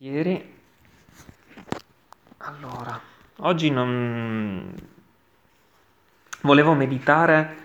Ieri, 0.00 0.54
allora, 2.36 3.00
oggi 3.36 3.70
non 3.70 4.74
volevo 6.42 6.74
meditare, 6.74 7.56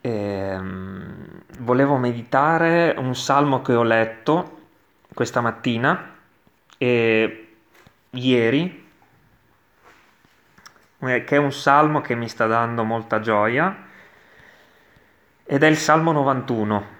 ehm, 0.00 1.42
volevo 1.58 1.96
meditare 1.96 2.94
un 2.96 3.16
salmo 3.16 3.60
che 3.60 3.74
ho 3.74 3.82
letto 3.82 4.66
questa 5.12 5.40
mattina 5.40 6.14
e 6.78 7.56
ieri, 8.10 8.88
eh, 11.00 11.24
che 11.24 11.34
è 11.34 11.38
un 11.38 11.52
salmo 11.52 12.00
che 12.00 12.14
mi 12.14 12.28
sta 12.28 12.46
dando 12.46 12.84
molta 12.84 13.18
gioia 13.18 13.84
ed 15.42 15.60
è 15.60 15.66
il 15.66 15.76
Salmo 15.76 16.12
91. 16.12 16.96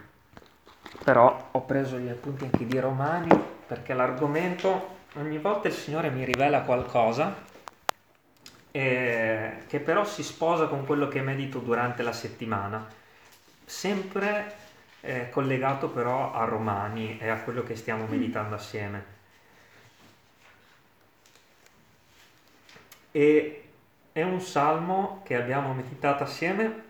Però 1.04 1.50
ho 1.52 1.64
preso 1.64 1.96
gli 1.96 2.08
appunti 2.08 2.42
anche 2.42 2.66
di 2.66 2.80
Romani 2.80 3.47
perché 3.68 3.92
l'argomento 3.92 4.96
ogni 5.16 5.38
volta 5.38 5.68
il 5.68 5.74
Signore 5.74 6.08
mi 6.10 6.24
rivela 6.24 6.62
qualcosa 6.62 7.44
eh, 8.70 9.62
che 9.66 9.80
però 9.80 10.04
si 10.04 10.22
sposa 10.22 10.66
con 10.66 10.86
quello 10.86 11.08
che 11.08 11.20
medito 11.20 11.58
durante 11.58 12.02
la 12.02 12.12
settimana, 12.12 12.86
sempre 13.64 14.54
eh, 15.00 15.28
collegato 15.30 15.90
però 15.90 16.32
a 16.32 16.44
Romani 16.44 17.18
e 17.18 17.28
a 17.28 17.40
quello 17.40 17.62
che 17.62 17.76
stiamo 17.76 18.06
mm. 18.06 18.10
meditando 18.10 18.54
assieme. 18.54 19.16
E 23.10 23.64
è 24.12 24.22
un 24.22 24.40
salmo 24.40 25.22
che 25.24 25.36
abbiamo 25.36 25.74
meditato 25.74 26.22
assieme 26.22 26.86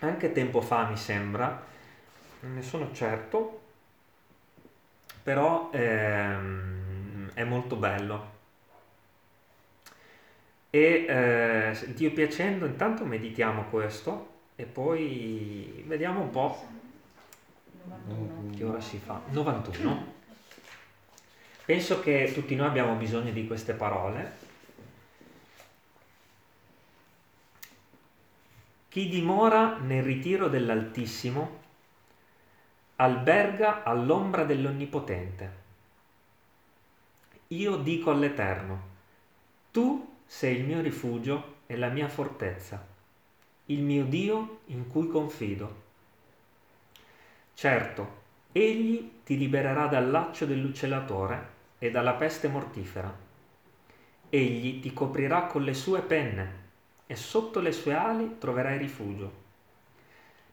anche 0.00 0.32
tempo 0.32 0.60
fa, 0.60 0.86
mi 0.86 0.96
sembra, 0.96 1.62
non 2.40 2.54
ne 2.54 2.62
sono 2.62 2.92
certo, 2.92 3.59
però 5.30 5.70
ehm, 5.72 7.30
è 7.34 7.44
molto 7.44 7.76
bello. 7.76 8.38
E 10.70 11.06
eh, 11.08 11.92
Dio 11.94 12.10
piacendo, 12.10 12.66
intanto 12.66 13.04
meditiamo 13.04 13.66
questo 13.70 14.38
e 14.56 14.64
poi 14.64 15.84
vediamo 15.86 16.22
un 16.22 16.30
po' 16.30 16.66
91. 18.06 18.56
che 18.56 18.64
ora 18.64 18.80
si 18.80 18.98
fa. 18.98 19.22
91. 19.28 20.14
Penso 21.64 22.00
che 22.00 22.32
tutti 22.34 22.56
noi 22.56 22.66
abbiamo 22.66 22.94
bisogno 22.96 23.30
di 23.30 23.46
queste 23.46 23.74
parole. 23.74 24.32
Chi 28.88 29.08
dimora 29.08 29.78
nel 29.78 30.02
ritiro 30.02 30.48
dell'Altissimo 30.48 31.59
alberga 33.00 33.82
all'ombra 33.82 34.44
dell'Onnipotente. 34.44 35.52
Io 37.48 37.76
dico 37.76 38.10
all'Eterno, 38.10 38.88
tu 39.70 40.16
sei 40.26 40.58
il 40.58 40.64
mio 40.66 40.82
rifugio 40.82 41.60
e 41.66 41.78
la 41.78 41.88
mia 41.88 42.08
fortezza, 42.08 42.86
il 43.66 43.80
mio 43.80 44.04
Dio 44.04 44.58
in 44.66 44.86
cui 44.88 45.08
confido. 45.08 45.76
Certo, 47.54 48.18
egli 48.52 49.22
ti 49.24 49.38
libererà 49.38 49.86
dal 49.86 50.10
laccio 50.10 50.44
dell'uccellatore 50.44 51.48
e 51.78 51.90
dalla 51.90 52.12
peste 52.12 52.48
mortifera. 52.48 53.10
Egli 54.28 54.78
ti 54.78 54.92
coprirà 54.92 55.44
con 55.44 55.62
le 55.62 55.72
sue 55.72 56.02
penne 56.02 56.52
e 57.06 57.16
sotto 57.16 57.60
le 57.60 57.72
sue 57.72 57.94
ali 57.94 58.36
troverai 58.36 58.76
rifugio. 58.76 59.32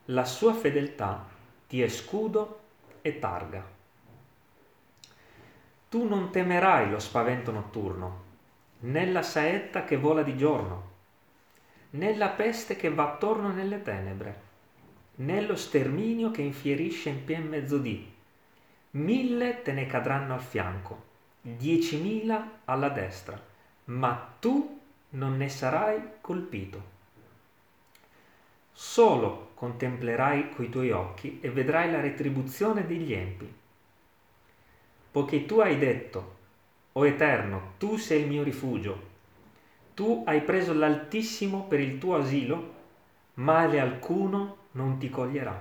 La 0.06 0.24
sua 0.24 0.54
fedeltà 0.54 1.36
ti 1.68 1.82
è 1.82 1.88
scudo 1.90 2.60
e 3.02 3.20
targa. 3.20 3.76
Tu 5.90 6.08
non 6.08 6.32
temerai 6.32 6.90
lo 6.90 7.00
spavento 7.00 7.52
notturno, 7.52 8.24
né 8.80 9.06
la 9.06 9.22
saetta 9.22 9.84
che 9.84 9.98
vola 9.98 10.24
di 10.24 10.38
giorno, 10.38 10.96
né 11.92 12.16
la 12.16 12.30
peste 12.30 12.76
che 12.76 12.90
va 12.90 13.14
attorno 13.14 13.52
nelle 13.52 13.82
tenebre, 13.82 14.42
né 15.16 15.42
lo 15.42 15.56
sterminio 15.56 16.32
che 16.32 16.42
infierisce 16.42 17.10
in 17.10 17.24
pien 17.24 17.48
mezzodì. 17.48 18.16
Mille 18.92 19.62
te 19.62 19.72
ne 19.74 19.86
cadranno 19.86 20.34
al 20.34 20.42
fianco, 20.42 21.04
diecimila 21.42 22.60
alla 22.66 22.90
destra, 22.90 23.40
ma 23.86 24.36
tu 24.40 24.80
non 25.10 25.38
ne 25.38 25.50
sarai 25.50 26.02
colpito. 26.22 26.96
Solo 28.72 29.47
contemplerai 29.58 30.52
coi 30.52 30.70
tuoi 30.70 30.92
occhi 30.92 31.40
e 31.42 31.50
vedrai 31.50 31.90
la 31.90 32.00
retribuzione 32.00 32.86
degli 32.86 33.12
empi. 33.12 33.52
Poiché 35.10 35.48
tu 35.48 35.60
hai 35.60 35.80
detto, 35.80 36.36
o 36.92 37.08
Eterno, 37.08 37.74
tu 37.80 37.98
sei 37.98 38.22
il 38.22 38.28
mio 38.28 38.44
rifugio, 38.44 39.16
tu 39.96 40.22
hai 40.28 40.42
preso 40.42 40.74
l'Altissimo 40.74 41.64
per 41.64 41.80
il 41.80 41.98
tuo 41.98 42.18
asilo, 42.18 42.76
male 43.36 43.80
alcuno 43.80 44.58
non 44.74 45.00
ti 45.00 45.10
coglierà, 45.10 45.60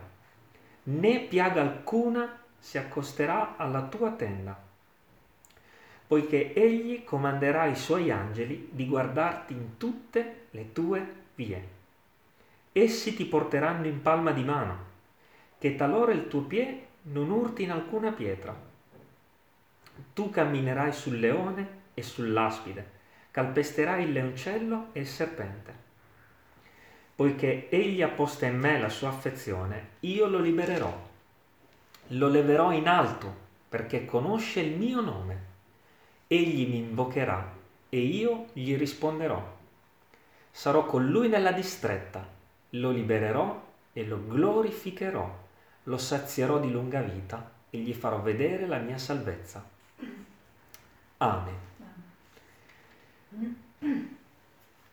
né 0.82 1.20
piaga 1.20 1.62
alcuna 1.62 2.38
si 2.58 2.76
accosterà 2.76 3.56
alla 3.56 3.84
tua 3.84 4.10
tenda, 4.10 4.62
poiché 6.06 6.52
egli 6.52 7.02
comanderà 7.02 7.62
ai 7.62 7.76
suoi 7.76 8.10
angeli 8.10 8.68
di 8.70 8.86
guardarti 8.86 9.54
in 9.54 9.78
tutte 9.78 10.48
le 10.50 10.72
tue 10.72 11.14
vie 11.34 11.75
essi 12.80 13.14
ti 13.14 13.24
porteranno 13.24 13.86
in 13.86 14.02
palma 14.02 14.32
di 14.32 14.42
mano, 14.42 14.84
che 15.58 15.76
talora 15.76 16.12
il 16.12 16.28
tuo 16.28 16.42
piede 16.42 16.86
non 17.04 17.30
urti 17.30 17.62
in 17.62 17.70
alcuna 17.70 18.12
pietra. 18.12 18.54
Tu 20.12 20.28
camminerai 20.28 20.92
sul 20.92 21.18
leone 21.18 21.84
e 21.94 22.02
sull'aspide, 22.02 22.90
calpesterai 23.30 24.04
il 24.04 24.12
leoncello 24.12 24.88
e 24.92 25.00
il 25.00 25.06
serpente. 25.06 25.84
Poiché 27.14 27.70
egli 27.70 28.02
ha 28.02 28.08
posta 28.08 28.44
in 28.44 28.58
me 28.58 28.78
la 28.78 28.90
sua 28.90 29.08
affezione, 29.08 29.92
io 30.00 30.26
lo 30.26 30.38
libererò. 30.38 31.08
Lo 32.08 32.28
leverò 32.28 32.72
in 32.72 32.88
alto, 32.88 33.34
perché 33.70 34.04
conosce 34.04 34.60
il 34.60 34.76
mio 34.76 35.00
nome. 35.00 35.44
Egli 36.26 36.68
mi 36.68 36.76
invocherà 36.76 37.54
e 37.88 37.98
io 37.98 38.48
gli 38.52 38.76
risponderò. 38.76 39.54
Sarò 40.50 40.84
con 40.84 41.06
lui 41.06 41.28
nella 41.28 41.52
distretta 41.52 42.34
lo 42.70 42.90
libererò 42.90 43.64
e 43.92 44.04
lo 44.04 44.26
glorificherò, 44.26 45.44
lo 45.84 45.98
sazierò 45.98 46.58
di 46.58 46.70
lunga 46.70 47.00
vita 47.00 47.50
e 47.70 47.78
gli 47.78 47.92
farò 47.92 48.20
vedere 48.20 48.66
la 48.66 48.78
mia 48.78 48.98
salvezza. 48.98 49.64
Amen. 51.18 51.64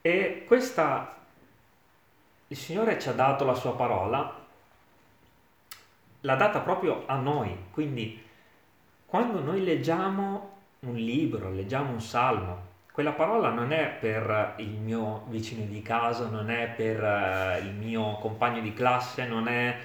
E 0.01 0.43
questa, 0.45 1.17
il 2.47 2.57
Signore 2.57 2.99
ci 2.99 3.09
ha 3.09 3.13
dato 3.13 3.45
la 3.45 3.55
sua 3.55 3.75
parola, 3.75 4.41
l'ha 6.21 6.35
data 6.35 6.59
proprio 6.59 7.03
a 7.07 7.15
noi, 7.17 7.65
quindi 7.71 8.21
quando 9.05 9.39
noi 9.41 9.63
leggiamo 9.63 10.51
un 10.79 10.95
libro, 10.95 11.51
leggiamo 11.51 11.91
un 11.91 12.01
salmo, 12.01 12.71
quella 12.93 13.13
parola 13.13 13.49
non 13.49 13.71
è 13.71 13.87
per 13.99 14.53
il 14.57 14.69
mio 14.69 15.23
vicino 15.29 15.65
di 15.65 15.81
casa, 15.81 16.27
non 16.27 16.51
è 16.51 16.67
per 16.67 17.03
eh, 17.03 17.59
il 17.63 17.73
mio 17.73 18.17
compagno 18.19 18.61
di 18.61 18.71
classe, 18.71 19.25
non 19.25 19.47
è 19.47 19.75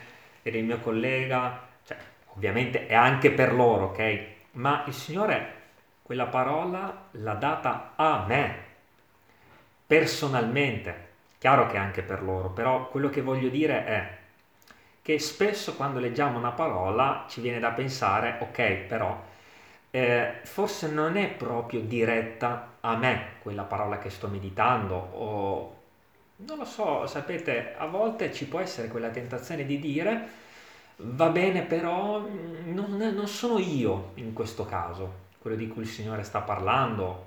per 0.43 0.55
il 0.55 0.65
mio 0.65 0.79
collega, 0.81 1.59
cioè 1.87 1.97
ovviamente 2.35 2.87
è 2.87 2.95
anche 2.95 3.31
per 3.31 3.55
loro, 3.55 3.87
ok? 3.87 4.25
Ma 4.53 4.85
il 4.87 4.93
Signore 4.93 5.55
quella 6.03 6.27
parola 6.27 7.07
l'ha 7.13 7.33
data 7.33 7.93
a 7.97 8.25
me, 8.27 8.57
personalmente. 9.87 11.07
Chiaro 11.39 11.67
che 11.67 11.79
anche 11.79 12.03
per 12.03 12.23
loro, 12.23 12.51
però 12.51 12.89
quello 12.89 13.09
che 13.09 13.23
voglio 13.23 13.49
dire 13.49 13.85
è 13.87 14.17
che 15.01 15.19
spesso 15.19 15.77
quando 15.77 15.99
leggiamo 15.99 16.37
una 16.37 16.51
parola 16.51 17.25
ci 17.27 17.41
viene 17.41 17.59
da 17.59 17.71
pensare, 17.71 18.37
ok, 18.41 18.73
però 18.87 19.19
eh, 19.91 20.41
forse 20.43 20.91
non 20.91 21.17
è 21.17 21.29
proprio 21.29 21.81
diretta 21.81 22.68
a 22.89 22.97
me 22.97 23.37
quella 23.41 23.63
parola 23.63 23.99
che 23.99 24.11
sto 24.11 24.29
meditando 24.29 24.95
o 24.95 25.77
non 26.37 26.59
lo 26.59 26.65
so, 26.65 27.07
sapete, 27.07 27.75
a 27.77 27.87
volte 27.87 28.33
ci 28.33 28.47
può 28.47 28.61
essere 28.61 28.89
quella 28.89 29.09
tentazione 29.11 29.67
di 29.67 29.79
dire 29.79 30.29
va 30.99 31.29
bene 31.29 31.63
però 31.63 32.27
non, 32.65 32.97
non 32.97 33.29
sono 33.29 33.59
io 33.59 34.13
in 34.15 34.33
questo 34.33 34.65
caso, 34.65 35.27
quello 35.39 35.57
di 35.57 35.69
cui 35.69 35.83
il 35.83 35.89
Signore 35.89 36.23
sta 36.23 36.41
parlando. 36.41 37.27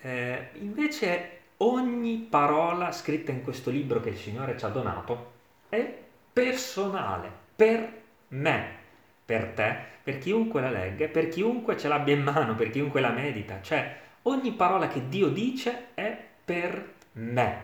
Eh, 0.00 0.50
invece 0.54 1.38
ogni 1.58 2.26
parola 2.28 2.90
scritta 2.92 3.30
in 3.30 3.42
questo 3.42 3.70
libro 3.70 4.00
che 4.00 4.10
il 4.10 4.16
Signore 4.16 4.58
ci 4.58 4.64
ha 4.64 4.68
donato 4.68 5.30
è 5.68 5.96
personale, 6.32 7.30
per 7.54 8.00
me 8.28 8.80
per 9.24 9.52
te, 9.54 9.76
per 10.02 10.18
chiunque 10.18 10.60
la 10.60 10.70
legga, 10.70 11.06
per 11.06 11.28
chiunque 11.28 11.76
ce 11.78 11.88
l'abbia 11.88 12.14
in 12.14 12.22
mano, 12.22 12.54
per 12.54 12.70
chiunque 12.70 13.00
la 13.00 13.10
medita. 13.10 13.60
Cioè, 13.62 14.00
ogni 14.22 14.52
parola 14.52 14.88
che 14.88 15.08
Dio 15.08 15.28
dice 15.28 15.88
è 15.94 16.16
per 16.44 16.94
me, 17.12 17.62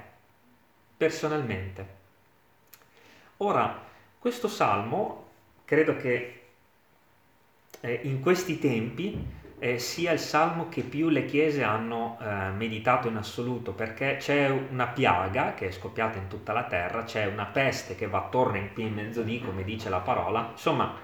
personalmente. 0.97 1.97
Ora, 3.39 3.87
questo 4.19 4.49
salmo 4.49 5.27
credo 5.65 5.97
che 5.97 6.43
eh, 7.81 8.01
in 8.03 8.21
questi 8.21 8.59
tempi 8.59 9.37
eh, 9.61 9.79
sia 9.79 10.13
il 10.13 10.19
salmo 10.19 10.69
che 10.69 10.83
più 10.83 11.09
le 11.09 11.25
chiese 11.25 11.63
hanno 11.63 12.19
eh, 12.21 12.51
meditato 12.51 13.09
in 13.09 13.17
assoluto, 13.17 13.73
perché 13.73 14.17
c'è 14.19 14.49
una 14.49 14.87
piaga 14.87 15.55
che 15.55 15.69
è 15.69 15.71
scoppiata 15.71 16.19
in 16.19 16.29
tutta 16.29 16.53
la 16.53 16.65
terra, 16.65 17.05
c'è 17.05 17.27
una 17.27 17.47
peste 17.47 17.95
che 17.95 18.07
va 18.07 18.19
attorno 18.19 18.57
in 18.57 18.73
qui 18.73 18.85
in 18.85 18.95
mezzodì, 18.95 19.41
come 19.41 19.65
dice 19.65 19.89
la 19.89 20.01
parola. 20.01 20.49
Insomma, 20.53 20.95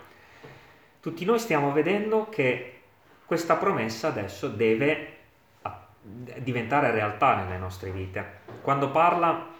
tutti 1.00 1.24
noi 1.24 1.38
stiamo 1.38 1.72
vedendo 1.72 2.28
che 2.28 2.80
questa 3.24 3.56
promessa 3.56 4.08
adesso 4.08 4.48
deve 4.48 5.13
diventare 6.06 6.90
realtà 6.90 7.36
nelle 7.36 7.56
nostre 7.56 7.90
vite. 7.90 8.42
Quando 8.60 8.90
parla 8.90 9.52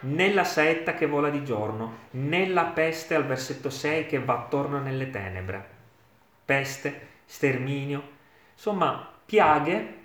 nella 0.00 0.44
saetta 0.44 0.94
che 0.94 1.06
vola 1.06 1.28
di 1.28 1.44
giorno, 1.44 2.02
nella 2.10 2.64
peste 2.64 3.14
al 3.14 3.24
versetto 3.24 3.70
6 3.70 4.06
che 4.06 4.20
va 4.20 4.34
attorno 4.34 4.78
nelle 4.78 5.10
tenebre. 5.10 5.72
Peste, 6.44 7.08
sterminio, 7.24 8.02
insomma 8.52 9.10
piaghe 9.24 10.02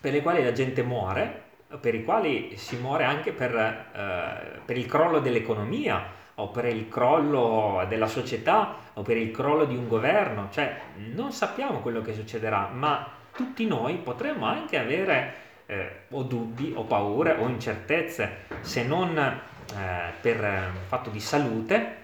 per 0.00 0.12
le 0.12 0.20
quali 0.20 0.42
la 0.42 0.52
gente 0.52 0.82
muore, 0.82 1.42
per 1.80 1.94
i 1.94 2.04
quali 2.04 2.56
si 2.56 2.76
muore 2.76 3.04
anche 3.04 3.32
per, 3.32 3.54
eh, 3.56 4.60
per 4.64 4.76
il 4.76 4.86
crollo 4.86 5.20
dell'economia 5.20 6.22
o 6.34 6.48
per 6.48 6.66
il 6.66 6.88
crollo 6.88 7.84
della 7.88 8.08
società 8.08 8.76
o 8.94 9.02
per 9.02 9.16
il 9.16 9.30
crollo 9.30 9.64
di 9.64 9.76
un 9.76 9.88
governo, 9.88 10.48
cioè 10.50 10.78
non 11.12 11.32
sappiamo 11.32 11.80
quello 11.80 12.02
che 12.02 12.12
succederà, 12.12 12.68
ma 12.72 13.22
tutti 13.34 13.66
noi 13.66 13.96
potremmo 13.96 14.46
anche 14.46 14.78
avere 14.78 15.34
eh, 15.66 16.04
o 16.10 16.22
dubbi 16.22 16.72
o 16.74 16.84
paure 16.84 17.32
o 17.32 17.48
incertezze, 17.48 18.46
se 18.60 18.84
non 18.84 19.16
eh, 19.18 20.12
per 20.20 20.40
un 20.40 20.86
fatto 20.86 21.10
di 21.10 21.20
salute, 21.20 21.96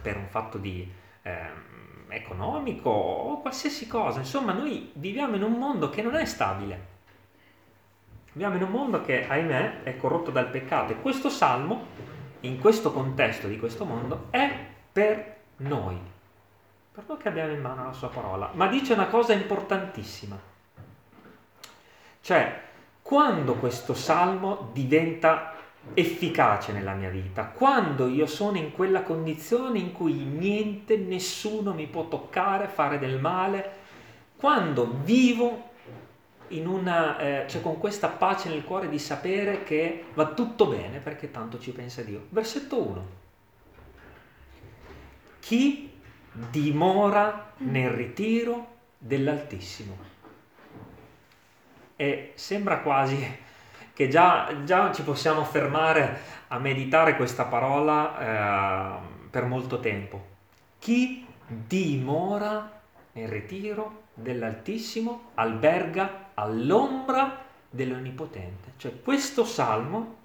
per 0.00 0.16
un 0.16 0.26
fatto 0.28 0.58
di 0.58 0.90
eh, 1.22 1.70
economico 2.08 2.90
o 2.90 3.40
qualsiasi 3.40 3.86
cosa. 3.86 4.18
Insomma, 4.18 4.52
noi 4.52 4.90
viviamo 4.94 5.36
in 5.36 5.42
un 5.42 5.52
mondo 5.52 5.90
che 5.90 6.02
non 6.02 6.14
è 6.14 6.24
stabile. 6.24 6.90
Viviamo 8.32 8.56
in 8.56 8.62
un 8.62 8.70
mondo 8.70 9.02
che, 9.02 9.26
ahimè, 9.26 9.82
è 9.82 9.96
corrotto 9.96 10.30
dal 10.30 10.48
peccato 10.48 10.92
e 10.92 11.00
questo 11.00 11.28
salmo, 11.28 11.86
in 12.40 12.58
questo 12.58 12.92
contesto 12.92 13.46
di 13.46 13.58
questo 13.58 13.84
mondo, 13.84 14.28
è 14.30 14.50
per 14.90 15.36
noi, 15.58 15.98
per 16.92 17.16
che 17.16 17.28
abbiamo 17.28 17.52
in 17.52 17.60
mano 17.60 17.84
la 17.84 17.92
sua 17.92 18.08
parola. 18.08 18.50
Ma 18.52 18.66
dice 18.66 18.92
una 18.92 19.06
cosa 19.06 19.32
importantissima, 19.32 20.38
cioè 22.20 22.60
quando 23.00 23.54
questo 23.54 23.94
salmo 23.94 24.70
diventa 24.72 25.54
efficace 25.94 26.72
nella 26.72 26.92
mia 26.92 27.08
vita, 27.08 27.46
quando 27.46 28.06
io 28.06 28.26
sono 28.26 28.58
in 28.58 28.72
quella 28.72 29.02
condizione 29.02 29.78
in 29.78 29.92
cui 29.92 30.12
niente, 30.12 30.96
nessuno 30.96 31.72
mi 31.72 31.86
può 31.86 32.08
toccare, 32.08 32.68
fare 32.68 32.98
del 32.98 33.18
male, 33.18 33.80
quando 34.36 34.98
vivo 35.02 35.70
una, 36.48 37.18
eh, 37.18 37.44
cioè 37.48 37.62
con 37.62 37.78
questa 37.78 38.08
pace 38.08 38.50
nel 38.50 38.64
cuore 38.64 38.88
di 38.88 38.98
sapere 38.98 39.62
che 39.62 40.04
va 40.12 40.26
tutto 40.26 40.66
bene 40.66 40.98
perché 40.98 41.30
tanto 41.30 41.58
ci 41.58 41.72
pensa 41.72 42.02
Dio. 42.02 42.26
Versetto 42.28 42.80
1. 42.80 43.06
Chi 45.40 45.91
dimora 46.32 47.52
nel 47.58 47.90
ritiro 47.90 48.66
dell'Altissimo. 48.98 50.10
E 51.96 52.32
sembra 52.34 52.78
quasi 52.78 53.38
che 53.92 54.08
già, 54.08 54.64
già 54.64 54.92
ci 54.92 55.02
possiamo 55.02 55.44
fermare 55.44 56.20
a 56.48 56.58
meditare 56.58 57.16
questa 57.16 57.44
parola 57.44 58.18
eh, 58.18 58.98
per 59.30 59.44
molto 59.44 59.80
tempo. 59.80 60.30
Chi 60.78 61.26
dimora 61.46 62.80
nel 63.12 63.28
ritiro 63.28 64.04
dell'Altissimo 64.14 65.30
alberga 65.34 66.30
all'ombra 66.34 67.44
dell'Onnipotente. 67.68 68.72
Cioè 68.76 69.00
questo 69.00 69.44
salmo 69.44 70.16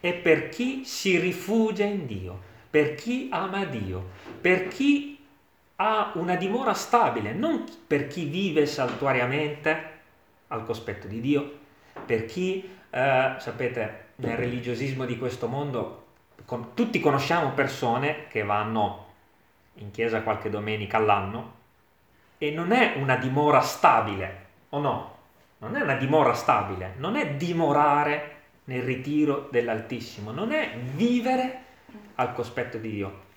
è 0.00 0.14
per 0.14 0.48
chi 0.48 0.84
si 0.84 1.18
rifugia 1.18 1.84
in 1.84 2.06
Dio, 2.06 2.40
per 2.70 2.94
chi 2.94 3.28
ama 3.32 3.64
Dio, 3.64 4.10
per 4.40 4.68
chi 4.68 5.18
ha 5.76 6.12
una 6.14 6.36
dimora 6.36 6.72
stabile, 6.72 7.32
non 7.32 7.64
per 7.86 8.06
chi 8.06 8.24
vive 8.24 8.66
saltuariamente 8.66 9.98
al 10.48 10.64
cospetto 10.64 11.08
di 11.08 11.20
Dio, 11.20 11.58
per 12.04 12.26
chi, 12.26 12.68
eh, 12.90 13.34
sapete, 13.38 14.08
nel 14.16 14.36
religiosismo 14.36 15.04
di 15.04 15.18
questo 15.18 15.48
mondo, 15.48 16.06
con, 16.44 16.74
tutti 16.74 17.00
conosciamo 17.00 17.50
persone 17.50 18.26
che 18.28 18.42
vanno 18.42 19.06
in 19.74 19.90
chiesa 19.90 20.22
qualche 20.22 20.50
domenica 20.50 20.98
all'anno 20.98 21.58
e 22.38 22.50
non 22.50 22.72
è 22.72 22.94
una 22.96 23.16
dimora 23.16 23.60
stabile, 23.60 24.46
o 24.70 24.78
no? 24.78 25.18
Non 25.58 25.76
è 25.76 25.80
una 25.80 25.94
dimora 25.94 26.34
stabile, 26.34 26.94
non 26.98 27.16
è 27.16 27.34
dimorare 27.34 28.36
nel 28.64 28.82
ritiro 28.82 29.48
dell'Altissimo, 29.50 30.30
non 30.30 30.52
è 30.52 30.76
vivere 30.94 31.64
al 32.16 32.32
cospetto 32.34 32.78
di 32.78 32.90
Dio. 32.90 33.28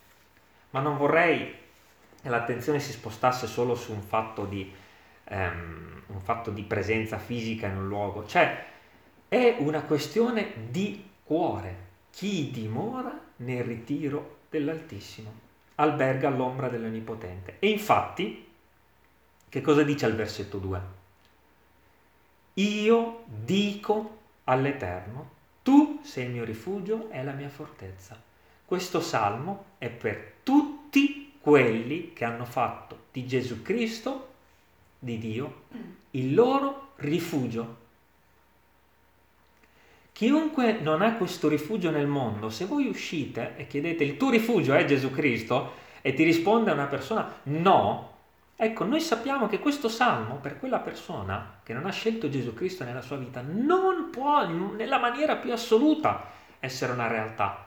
Ma 0.71 0.79
non 0.79 0.97
vorrei 0.97 1.55
che 2.21 2.29
l'attenzione 2.29 2.79
si 2.79 2.91
spostasse 2.91 3.47
solo 3.47 3.75
su 3.75 3.91
un 3.91 4.01
fatto 4.01 4.45
di 4.45 4.71
ehm, 5.25 6.03
un 6.07 6.21
fatto 6.21 6.51
di 6.51 6.63
presenza 6.63 7.17
fisica 7.17 7.67
in 7.67 7.77
un 7.77 7.87
luogo, 7.87 8.25
cioè 8.25 8.65
è 9.27 9.55
una 9.59 9.81
questione 9.81 10.53
di 10.69 11.09
cuore. 11.23 11.91
Chi 12.11 12.51
dimora 12.51 13.19
nel 13.37 13.63
ritiro 13.63 14.41
dell'Altissimo 14.49 15.41
alberga 15.75 16.27
all'ombra 16.27 16.69
dell'Onnipotente. 16.69 17.55
E 17.59 17.69
infatti, 17.69 18.47
che 19.49 19.61
cosa 19.61 19.83
dice 19.83 20.05
al 20.05 20.15
versetto 20.15 20.59
2? 20.59 20.81
Io 22.55 23.23
dico 23.25 24.17
all'Eterno, 24.43 25.31
tu 25.63 26.01
sei 26.03 26.25
il 26.25 26.31
mio 26.31 26.43
rifugio 26.43 27.09
e 27.09 27.23
la 27.23 27.31
mia 27.31 27.49
fortezza. 27.49 28.21
Questo 28.73 29.01
salmo 29.01 29.65
è 29.77 29.87
per 29.89 30.37
tutti 30.41 31.33
quelli 31.39 32.11
che 32.11 32.25
hanno 32.25 32.43
fatto 32.43 33.01
di 33.11 33.27
Gesù 33.27 33.61
Cristo 33.61 34.29
di 34.97 35.19
Dio 35.19 35.65
il 36.09 36.33
loro 36.33 36.93
rifugio. 36.95 37.75
Chiunque 40.11 40.79
non 40.81 41.03
ha 41.03 41.13
questo 41.13 41.49
rifugio 41.49 41.91
nel 41.91 42.07
mondo, 42.07 42.49
se 42.49 42.65
voi 42.65 42.87
uscite 42.87 43.53
e 43.57 43.67
chiedete 43.67 44.03
il 44.03 44.17
tuo 44.17 44.31
rifugio 44.31 44.73
è 44.73 44.85
Gesù 44.85 45.11
Cristo 45.11 45.73
e 46.01 46.15
ti 46.15 46.23
risponde 46.23 46.71
una 46.71 46.87
persona 46.87 47.31
no, 47.43 48.13
ecco, 48.55 48.85
noi 48.85 49.01
sappiamo 49.01 49.47
che 49.47 49.59
questo 49.59 49.87
salmo 49.87 50.37
per 50.37 50.57
quella 50.57 50.79
persona 50.79 51.59
che 51.61 51.73
non 51.73 51.85
ha 51.85 51.91
scelto 51.91 52.27
Gesù 52.27 52.55
Cristo 52.55 52.83
nella 52.83 53.03
sua 53.03 53.17
vita 53.17 53.43
non 53.45 54.09
può 54.09 54.47
nella 54.47 54.97
maniera 54.97 55.35
più 55.35 55.51
assoluta 55.53 56.31
essere 56.59 56.91
una 56.91 57.05
realtà 57.05 57.62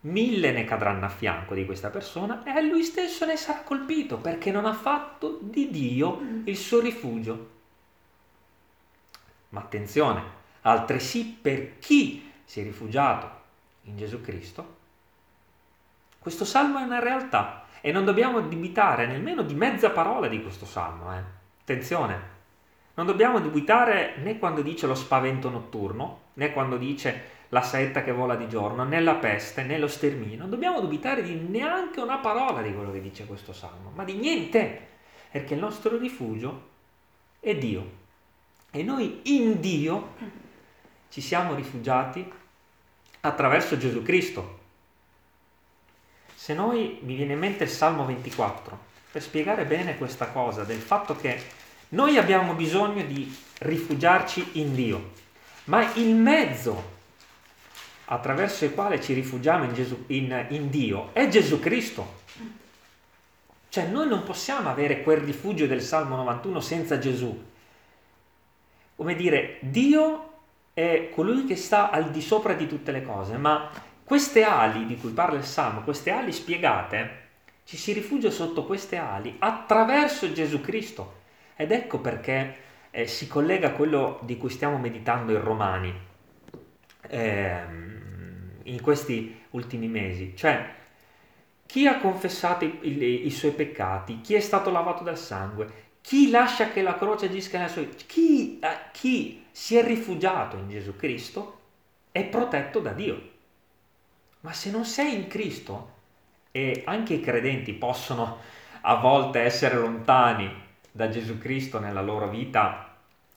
mille 0.00 0.52
ne 0.52 0.64
cadranno 0.64 1.06
a 1.06 1.10
fianco 1.10 1.54
di 1.54 1.64
questa 1.64 1.90
persona 1.90 2.42
e 2.44 2.62
lui 2.62 2.82
stesso 2.82 3.24
ne 3.24 3.36
sarà 3.36 3.62
colpito 3.62 4.18
perché 4.18 4.50
non 4.50 4.66
ha 4.66 4.74
fatto 4.74 5.38
di 5.40 5.70
Dio 5.70 6.20
il 6.44 6.56
suo 6.56 6.80
rifugio. 6.80 7.54
Ma 9.50 9.60
attenzione, 9.60 10.22
altresì 10.62 11.38
per 11.40 11.78
chi 11.78 12.30
si 12.44 12.60
è 12.60 12.62
rifugiato 12.62 13.30
in 13.82 13.96
Gesù 13.96 14.20
Cristo, 14.20 14.74
questo 16.18 16.44
salmo 16.44 16.78
è 16.78 16.82
una 16.82 16.98
realtà 16.98 17.66
e 17.80 17.92
non 17.92 18.04
dobbiamo 18.04 18.40
dubitare 18.40 19.06
nemmeno 19.06 19.42
di 19.42 19.54
mezza 19.54 19.90
parola 19.90 20.26
di 20.26 20.42
questo 20.42 20.66
salmo. 20.66 21.14
Eh. 21.14 21.22
Attenzione, 21.60 22.34
non 22.94 23.06
dobbiamo 23.06 23.40
dubitare 23.40 24.16
né 24.16 24.38
quando 24.38 24.62
dice 24.62 24.86
lo 24.86 24.94
spavento 24.94 25.50
notturno, 25.50 26.20
né 26.34 26.52
quando 26.52 26.78
dice 26.78 27.35
la 27.50 27.62
saetta 27.62 28.02
che 28.02 28.12
vola 28.12 28.34
di 28.34 28.48
giorno, 28.48 28.84
né 28.84 29.00
la 29.00 29.14
peste, 29.14 29.62
né 29.62 29.78
lo 29.78 29.88
sterminio. 29.88 30.38
Non 30.38 30.50
dobbiamo 30.50 30.80
dubitare 30.80 31.22
di 31.22 31.34
neanche 31.34 32.00
una 32.00 32.18
parola 32.18 32.62
di 32.62 32.72
quello 32.74 32.92
che 32.92 33.00
dice 33.00 33.26
questo 33.26 33.52
salmo, 33.52 33.92
ma 33.94 34.04
di 34.04 34.14
niente, 34.14 34.80
perché 35.30 35.54
il 35.54 35.60
nostro 35.60 35.96
rifugio 35.96 36.68
è 37.40 37.54
Dio. 37.56 38.04
E 38.70 38.82
noi 38.82 39.20
in 39.24 39.60
Dio 39.60 40.14
ci 41.08 41.20
siamo 41.20 41.54
rifugiati 41.54 42.30
attraverso 43.20 43.78
Gesù 43.78 44.02
Cristo. 44.02 44.58
Se 46.34 46.54
noi 46.54 46.98
mi 47.02 47.14
viene 47.14 47.32
in 47.32 47.38
mente 47.38 47.64
il 47.64 47.70
Salmo 47.70 48.04
24, 48.04 48.78
per 49.10 49.22
spiegare 49.22 49.64
bene 49.64 49.96
questa 49.96 50.28
cosa 50.28 50.64
del 50.64 50.78
fatto 50.78 51.16
che 51.16 51.42
noi 51.90 52.18
abbiamo 52.18 52.54
bisogno 52.54 53.02
di 53.04 53.34
rifugiarci 53.58 54.50
in 54.60 54.74
Dio, 54.74 55.12
ma 55.64 55.92
il 55.94 56.14
mezzo 56.14 56.94
attraverso 58.06 58.64
il 58.64 58.74
quale 58.74 59.00
ci 59.00 59.12
rifugiamo 59.12 59.64
in, 59.64 59.74
Gesù, 59.74 60.04
in, 60.08 60.46
in 60.50 60.70
Dio 60.70 61.10
è 61.12 61.28
Gesù 61.28 61.60
Cristo. 61.60 62.24
Cioè 63.68 63.86
noi 63.86 64.08
non 64.08 64.22
possiamo 64.22 64.70
avere 64.70 65.02
quel 65.02 65.18
rifugio 65.18 65.66
del 65.66 65.82
Salmo 65.82 66.16
91 66.16 66.60
senza 66.60 66.98
Gesù. 66.98 67.44
Come 68.96 69.14
dire, 69.14 69.58
Dio 69.60 70.32
è 70.72 71.10
colui 71.14 71.44
che 71.44 71.56
sta 71.56 71.90
al 71.90 72.10
di 72.10 72.22
sopra 72.22 72.54
di 72.54 72.66
tutte 72.66 72.92
le 72.92 73.02
cose, 73.02 73.36
ma 73.36 73.70
Queste 74.06 74.44
ali 74.44 74.86
di 74.86 74.96
cui 74.98 75.10
parla 75.10 75.36
il 75.36 75.44
Salmo, 75.44 75.82
queste 75.82 76.12
ali 76.12 76.30
spiegate, 76.30 77.24
ci 77.64 77.76
si 77.76 77.92
rifugia 77.92 78.30
sotto 78.30 78.64
queste 78.64 78.98
ali 78.98 79.34
attraverso 79.40 80.30
Gesù 80.30 80.60
Cristo. 80.60 81.22
Ed 81.56 81.72
ecco 81.72 81.98
perché 81.98 82.56
eh, 82.92 83.08
si 83.08 83.26
collega 83.26 83.66
a 83.66 83.72
quello 83.72 84.20
di 84.22 84.36
cui 84.36 84.48
stiamo 84.48 84.78
meditando 84.78 85.32
in 85.32 85.42
Romani 85.42 85.92
eh, 87.08 87.60
in 88.66 88.80
questi 88.80 89.42
ultimi 89.50 89.88
mesi. 89.88 90.34
Cioè, 90.36 90.74
chi 91.66 91.86
ha 91.86 91.98
confessato 91.98 92.64
i, 92.64 92.78
i, 92.82 93.26
i, 93.26 93.30
suoi 93.30 93.52
peccati, 93.52 94.20
chi 94.20 94.34
è 94.34 94.40
stato 94.40 94.70
lavato 94.70 95.02
dal 95.02 95.18
sangue, 95.18 95.84
chi 96.00 96.30
lascia 96.30 96.70
che 96.70 96.82
la 96.82 96.96
croce 96.96 97.26
agisca 97.26 97.58
nella 97.58 97.70
sua 97.70 97.82
vita, 97.82 98.04
chi, 98.06 98.58
eh, 98.60 98.68
chi 98.92 99.46
si 99.50 99.76
è 99.76 99.84
rifugiato 99.84 100.56
in 100.56 100.68
Gesù 100.68 100.94
Cristo 100.94 101.58
è 102.12 102.24
protetto 102.24 102.78
da 102.80 102.92
Dio. 102.92 103.30
Ma 104.40 104.52
se 104.52 104.70
non 104.70 104.84
sei 104.84 105.14
in 105.14 105.26
Cristo, 105.26 105.94
e 106.52 106.82
anche 106.86 107.14
i 107.14 107.20
credenti 107.20 107.74
possono 107.74 108.38
a 108.80 108.94
volte 108.94 109.40
essere 109.40 109.76
lontani 109.76 110.50
da 110.90 111.10
Gesù 111.10 111.36
Cristo 111.36 111.78
nella 111.78 112.00
loro 112.00 112.28
vita 112.28 112.85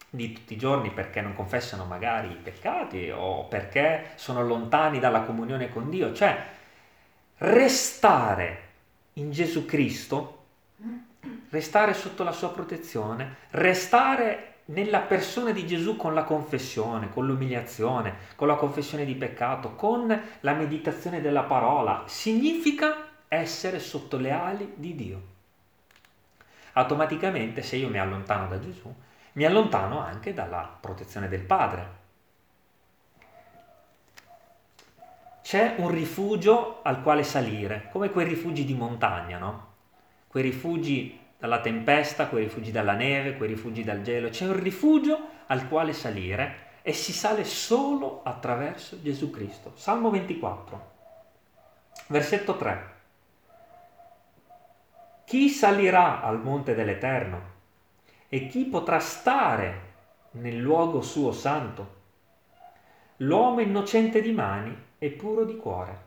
di 0.09 0.33
tutti 0.33 0.53
i 0.53 0.57
giorni 0.57 0.91
perché 0.91 1.21
non 1.21 1.35
confessano 1.35 1.85
magari 1.85 2.31
i 2.31 2.35
peccati 2.35 3.11
o 3.11 3.45
perché 3.45 4.11
sono 4.15 4.45
lontani 4.45 4.99
dalla 4.99 5.21
comunione 5.21 5.69
con 5.69 5.89
Dio, 5.89 6.13
cioè 6.13 6.43
restare 7.37 8.67
in 9.13 9.31
Gesù 9.31 9.65
Cristo, 9.65 10.45
restare 11.49 11.93
sotto 11.93 12.23
la 12.23 12.31
sua 12.31 12.51
protezione, 12.51 13.35
restare 13.51 14.45
nella 14.65 14.99
persona 14.99 15.51
di 15.51 15.65
Gesù 15.65 15.95
con 15.95 16.13
la 16.13 16.23
confessione, 16.23 17.09
con 17.09 17.25
l'umiliazione, 17.25 18.15
con 18.35 18.47
la 18.47 18.55
confessione 18.55 19.05
di 19.05 19.15
peccato, 19.15 19.75
con 19.75 20.21
la 20.39 20.53
meditazione 20.53 21.21
della 21.21 21.43
parola, 21.43 22.03
significa 22.07 23.07
essere 23.27 23.79
sotto 23.79 24.17
le 24.17 24.31
ali 24.31 24.73
di 24.75 24.95
Dio. 24.95 25.21
Automaticamente 26.73 27.61
se 27.61 27.77
io 27.77 27.89
mi 27.89 27.99
allontano 27.99 28.47
da 28.47 28.59
Gesù, 28.59 28.93
mi 29.39 29.45
allontano 29.45 30.01
anche 30.01 30.33
dalla 30.33 30.77
protezione 30.81 31.29
del 31.29 31.43
Padre. 31.43 31.97
C'è 35.41 35.75
un 35.77 35.89
rifugio 35.89 36.81
al 36.83 37.01
quale 37.01 37.23
salire, 37.23 37.87
come 37.89 38.09
quei 38.09 38.27
rifugi 38.27 38.65
di 38.65 38.73
montagna, 38.73 39.37
no? 39.37 39.67
Quei 40.27 40.43
rifugi 40.43 41.17
dalla 41.37 41.61
tempesta, 41.61 42.27
quei 42.27 42.43
rifugi 42.43 42.71
dalla 42.71 42.95
neve, 42.95 43.37
quei 43.37 43.47
rifugi 43.47 43.81
dal 43.81 44.01
gelo. 44.01 44.27
C'è 44.27 44.45
un 44.45 44.59
rifugio 44.59 45.17
al 45.47 45.69
quale 45.69 45.93
salire 45.93 46.81
e 46.81 46.91
si 46.91 47.13
sale 47.13 47.45
solo 47.45 48.19
attraverso 48.23 49.01
Gesù 49.01 49.29
Cristo. 49.29 49.71
Salmo 49.75 50.09
24, 50.09 50.91
versetto 52.07 52.57
3. 52.57 52.93
Chi 55.23 55.47
salirà 55.47 56.21
al 56.21 56.41
monte 56.41 56.75
dell'Eterno? 56.75 57.58
E 58.29 58.47
chi 58.47 58.65
potrà 58.65 58.99
stare 58.99 59.87
nel 60.31 60.57
luogo 60.57 61.01
suo 61.01 61.31
santo? 61.31 61.97
L'uomo 63.17 63.59
innocente 63.59 64.21
di 64.21 64.31
mani 64.31 64.75
e 64.97 65.09
puro 65.09 65.43
di 65.43 65.57
cuore, 65.57 65.97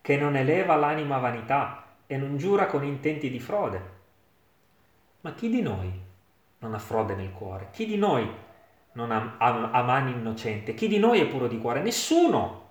che 0.00 0.16
non 0.16 0.36
eleva 0.36 0.76
l'anima 0.76 1.16
a 1.16 1.20
vanità 1.20 1.84
e 2.06 2.16
non 2.16 2.36
giura 2.36 2.66
con 2.66 2.84
intenti 2.84 3.30
di 3.30 3.40
frode 3.40 4.00
ma 5.22 5.34
chi 5.34 5.48
di 5.48 5.62
noi 5.62 5.90
non 6.58 6.74
ha 6.74 6.78
frode 6.78 7.14
nel 7.14 7.32
cuore? 7.32 7.68
Chi 7.70 7.86
di 7.86 7.96
noi 7.96 8.28
non 8.92 9.12
ha, 9.12 9.36
ha, 9.38 9.70
ha 9.70 9.82
mani 9.82 10.10
innocente? 10.10 10.74
Chi 10.74 10.88
di 10.88 10.98
noi 10.98 11.20
è 11.20 11.26
puro 11.26 11.46
di 11.46 11.58
cuore? 11.58 11.80
Nessuno! 11.80 12.70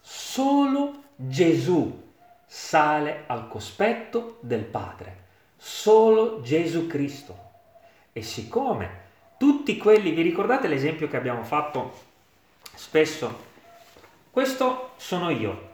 Solo 0.00 1.02
Gesù 1.16 2.12
sale 2.46 3.24
al 3.26 3.48
cospetto 3.48 4.38
del 4.42 4.64
Padre. 4.64 5.24
Solo 5.68 6.42
Gesù 6.42 6.86
Cristo. 6.86 7.36
E 8.12 8.22
siccome 8.22 8.88
tutti 9.36 9.76
quelli, 9.76 10.12
vi 10.12 10.22
ricordate 10.22 10.68
l'esempio 10.68 11.08
che 11.08 11.16
abbiamo 11.16 11.42
fatto 11.42 11.92
spesso? 12.72 13.44
Questo 14.30 14.92
sono 14.96 15.28
io. 15.28 15.70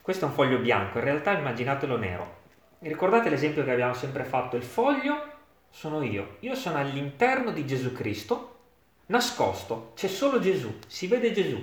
Questo 0.00 0.24
è 0.24 0.28
un 0.28 0.34
foglio 0.34 0.56
bianco, 0.56 0.96
in 0.96 1.04
realtà 1.04 1.32
immaginatelo 1.32 1.98
nero. 1.98 2.36
Ricordate 2.78 3.28
l'esempio 3.28 3.62
che 3.62 3.72
abbiamo 3.72 3.92
sempre 3.92 4.24
fatto? 4.24 4.56
Il 4.56 4.62
foglio 4.62 5.32
sono 5.68 6.02
io. 6.02 6.38
Io 6.40 6.54
sono 6.54 6.78
all'interno 6.78 7.50
di 7.50 7.66
Gesù 7.66 7.92
Cristo, 7.92 8.58
nascosto. 9.06 9.92
C'è 9.96 10.08
solo 10.08 10.40
Gesù, 10.40 10.78
si 10.86 11.08
vede 11.08 11.30
Gesù. 11.30 11.62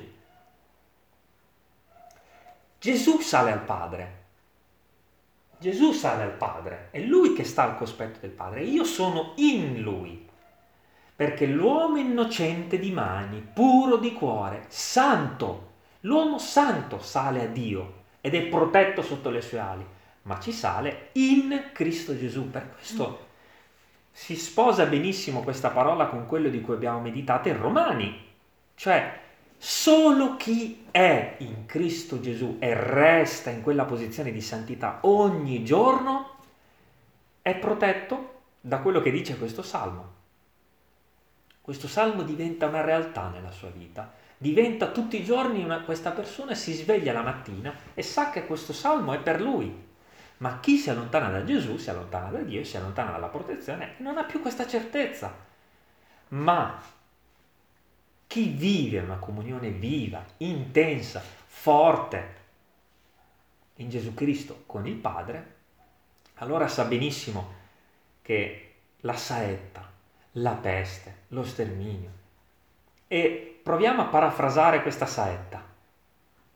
Gesù 2.77 3.19
sale 3.19 3.51
al 3.51 3.63
Padre. 3.63 4.20
Gesù 5.61 5.93
sale 5.93 6.23
al 6.23 6.33
Padre. 6.33 6.87
È 6.91 6.99
Lui 6.99 7.33
che 7.33 7.43
sta 7.43 7.63
al 7.63 7.77
cospetto 7.77 8.17
del 8.19 8.31
Padre. 8.31 8.63
Io 8.63 8.83
sono 8.83 9.33
in 9.35 9.81
Lui. 9.81 10.27
Perché 11.15 11.45
l'uomo 11.45 11.97
innocente 11.97 12.79
di 12.79 12.91
mani, 12.91 13.47
puro 13.53 13.97
di 13.97 14.11
cuore, 14.11 14.65
santo, 14.67 15.69
l'uomo 16.01 16.39
santo 16.39 16.99
sale 16.99 17.43
a 17.43 17.47
Dio 17.47 17.99
ed 18.21 18.33
è 18.33 18.41
protetto 18.47 19.01
sotto 19.03 19.29
le 19.29 19.41
sue 19.41 19.59
ali 19.59 19.85
ma 20.23 20.39
ci 20.39 20.51
sale 20.51 21.09
in 21.13 21.69
Cristo 21.73 22.17
Gesù. 22.17 22.49
Per 22.49 22.73
questo 22.73 23.27
si 24.11 24.35
sposa 24.35 24.85
benissimo 24.85 25.41
questa 25.41 25.69
parola 25.69 26.07
con 26.07 26.25
quello 26.25 26.49
di 26.49 26.61
cui 26.61 26.75
abbiamo 26.75 26.99
meditato 26.99 27.47
in 27.47 27.59
Romani, 27.59 28.27
cioè 28.75 29.19
solo 29.63 30.37
chi 30.37 30.87
è 30.89 31.35
in 31.37 31.67
Cristo 31.67 32.19
Gesù 32.19 32.57
e 32.57 32.73
resta 32.73 33.51
in 33.51 33.61
quella 33.61 33.85
posizione 33.85 34.31
di 34.31 34.41
santità 34.41 34.97
ogni 35.01 35.63
giorno 35.63 36.37
è 37.43 37.55
protetto 37.55 38.39
da 38.59 38.79
quello 38.79 39.01
che 39.01 39.11
dice 39.11 39.37
questo 39.37 39.61
salmo. 39.61 40.13
Questo 41.61 41.87
salmo 41.87 42.23
diventa 42.23 42.65
una 42.65 42.81
realtà 42.81 43.29
nella 43.29 43.51
sua 43.51 43.69
vita, 43.69 44.11
diventa 44.35 44.87
tutti 44.87 45.21
i 45.21 45.23
giorni 45.23 45.63
una, 45.63 45.81
questa 45.81 46.09
persona 46.09 46.55
si 46.55 46.73
sveglia 46.73 47.13
la 47.13 47.21
mattina 47.21 47.71
e 47.93 48.01
sa 48.01 48.31
che 48.31 48.47
questo 48.47 48.73
salmo 48.73 49.13
è 49.13 49.19
per 49.19 49.39
lui, 49.39 49.71
ma 50.37 50.59
chi 50.59 50.77
si 50.77 50.89
allontana 50.89 51.29
da 51.29 51.43
Gesù 51.43 51.77
si 51.77 51.91
allontana 51.91 52.31
da 52.31 52.39
Dio, 52.39 52.63
si 52.63 52.77
allontana 52.77 53.11
dalla 53.11 53.27
protezione 53.27 53.97
e 53.99 54.01
non 54.01 54.17
ha 54.17 54.23
più 54.23 54.41
questa 54.41 54.65
certezza. 54.65 55.31
Ma 56.29 56.81
chi 58.31 58.45
vive 58.47 58.99
una 58.99 59.17
comunione 59.17 59.71
viva, 59.71 60.23
intensa, 60.37 61.21
forte 61.47 62.35
in 63.75 63.89
Gesù 63.89 64.13
Cristo 64.13 64.63
con 64.65 64.87
il 64.87 64.95
Padre, 64.95 65.55
allora 66.35 66.69
sa 66.69 66.85
benissimo 66.85 67.55
che 68.21 68.75
la 69.01 69.17
saetta, 69.17 69.85
la 70.35 70.53
peste, 70.53 71.23
lo 71.29 71.43
sterminio. 71.43 72.09
E 73.09 73.59
proviamo 73.61 74.03
a 74.03 74.05
parafrasare 74.05 74.81
questa 74.81 75.07
saetta. 75.07 75.61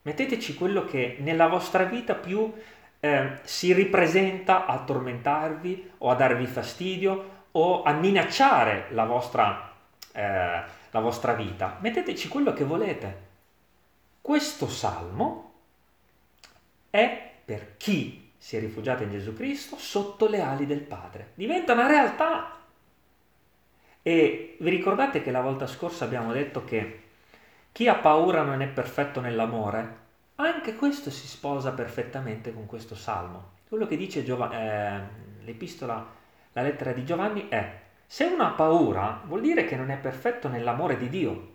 Metteteci 0.04 0.54
quello 0.54 0.86
che 0.86 1.18
nella 1.20 1.48
vostra 1.48 1.84
vita 1.84 2.14
più 2.14 2.54
eh, 3.02 3.40
si 3.44 3.74
ripresenta 3.74 4.66
a 4.66 4.80
tormentarvi 4.80 5.92
o 5.98 6.10
a 6.10 6.16
darvi 6.16 6.46
fastidio 6.46 7.48
o 7.52 7.84
a 7.84 7.92
minacciare 7.92 8.88
la 8.92 9.04
vostra, 9.04 9.74
eh, 10.14 10.75
la 10.96 11.02
vostra 11.02 11.34
vita. 11.34 11.78
Metteteci 11.82 12.30
quello 12.30 12.54
che 12.54 12.64
volete. 12.64 13.24
Questo 14.22 14.70
salmo 14.70 15.54
è 16.90 17.32
per 17.44 17.76
chi 17.76 18.32
si 18.38 18.56
è 18.56 18.62
rifugiato 18.62 19.04
in 19.04 19.12
Gesù 19.12 19.36
Cristo 19.36 19.76
sotto 19.76 20.30
le 20.30 20.40
ali 20.40 20.66
del 20.66 20.80
Padre. 20.80 21.32
Diventa 21.34 21.74
una 21.74 21.88
realtà. 21.88 22.62
E 24.02 24.56
vi 24.58 24.70
ricordate 24.70 25.22
che 25.22 25.32
la 25.32 25.42
volta 25.42 25.68
scorsa 25.68 26.06
abbiamo 26.06 26.32
detto 26.32 26.64
che 26.64 27.02
chi 27.74 27.90
ha 27.90 27.96
paura 27.96 28.44
non 28.44 28.62
è 28.62 28.68
perfetto 28.68 29.20
nell'amore? 29.20 30.04
Anche 30.36 30.76
questo 30.76 31.12
si 31.12 31.28
sposa 31.28 31.74
perfettamente 31.74 32.54
con 32.54 32.66
questo 32.68 32.96
salmo. 32.96 33.52
Quello 33.68 33.86
che 33.86 33.98
dice 33.98 34.24
Giov- 34.24 34.54
eh, 34.54 35.02
l'epistola, 35.44 36.08
la 36.54 36.62
lettera 36.62 36.94
di 36.94 37.04
Giovanni 37.04 37.50
è, 37.50 37.82
se 38.08 38.24
uno 38.26 38.44
ha 38.44 38.52
paura 38.52 39.22
vuol 39.26 39.42
dire 39.42 39.66
che 39.66 39.76
non 39.76 39.90
è 39.90 39.98
perfetto 39.98 40.48
nell'amore 40.48 40.98
di 40.98 41.10
Dio. 41.10 41.54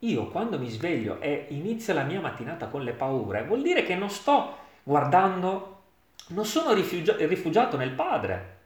Io 0.00 0.28
quando 0.28 0.58
mi 0.58 0.68
sveglio 0.68 1.20
e 1.20 1.46
inizio 1.50 1.94
la 1.94 2.04
mia 2.04 2.20
mattinata 2.20 2.66
con 2.66 2.82
le 2.82 2.92
paure, 2.92 3.44
vuol 3.44 3.62
dire 3.62 3.82
che 3.82 3.96
non 3.96 4.10
sto 4.10 4.56
guardando, 4.82 5.82
non 6.28 6.44
sono 6.44 6.72
rifugia- 6.72 7.16
rifugiato 7.16 7.76
nel 7.76 7.90
Padre, 7.90 8.56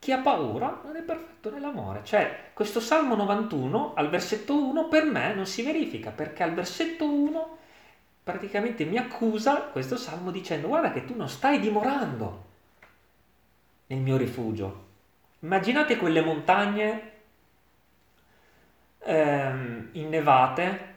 chi 0.00 0.12
ha 0.12 0.18
paura 0.18 0.80
non 0.82 0.96
è 0.96 1.02
perfetto 1.02 1.50
nell'amore. 1.50 2.00
Cioè, 2.04 2.50
questo 2.54 2.80
Salmo 2.80 3.14
91 3.14 3.92
al 3.94 4.08
versetto 4.08 4.54
1 4.56 4.88
per 4.88 5.04
me 5.04 5.34
non 5.34 5.46
si 5.46 5.62
verifica 5.62 6.10
perché 6.10 6.42
al 6.42 6.54
versetto 6.54 7.04
1 7.04 7.58
praticamente 8.22 8.84
mi 8.84 8.96
accusa 8.96 9.56
questo 9.72 9.96
Salmo 9.96 10.30
dicendo 10.30 10.68
guarda 10.68 10.90
che 10.92 11.04
tu 11.04 11.14
non 11.16 11.28
stai 11.28 11.60
dimorando 11.60 12.48
nel 13.90 14.00
mio 14.00 14.16
rifugio. 14.16 14.88
Immaginate 15.40 15.96
quelle 15.96 16.20
montagne 16.20 17.12
ehm, 18.98 19.88
innevate, 19.92 20.94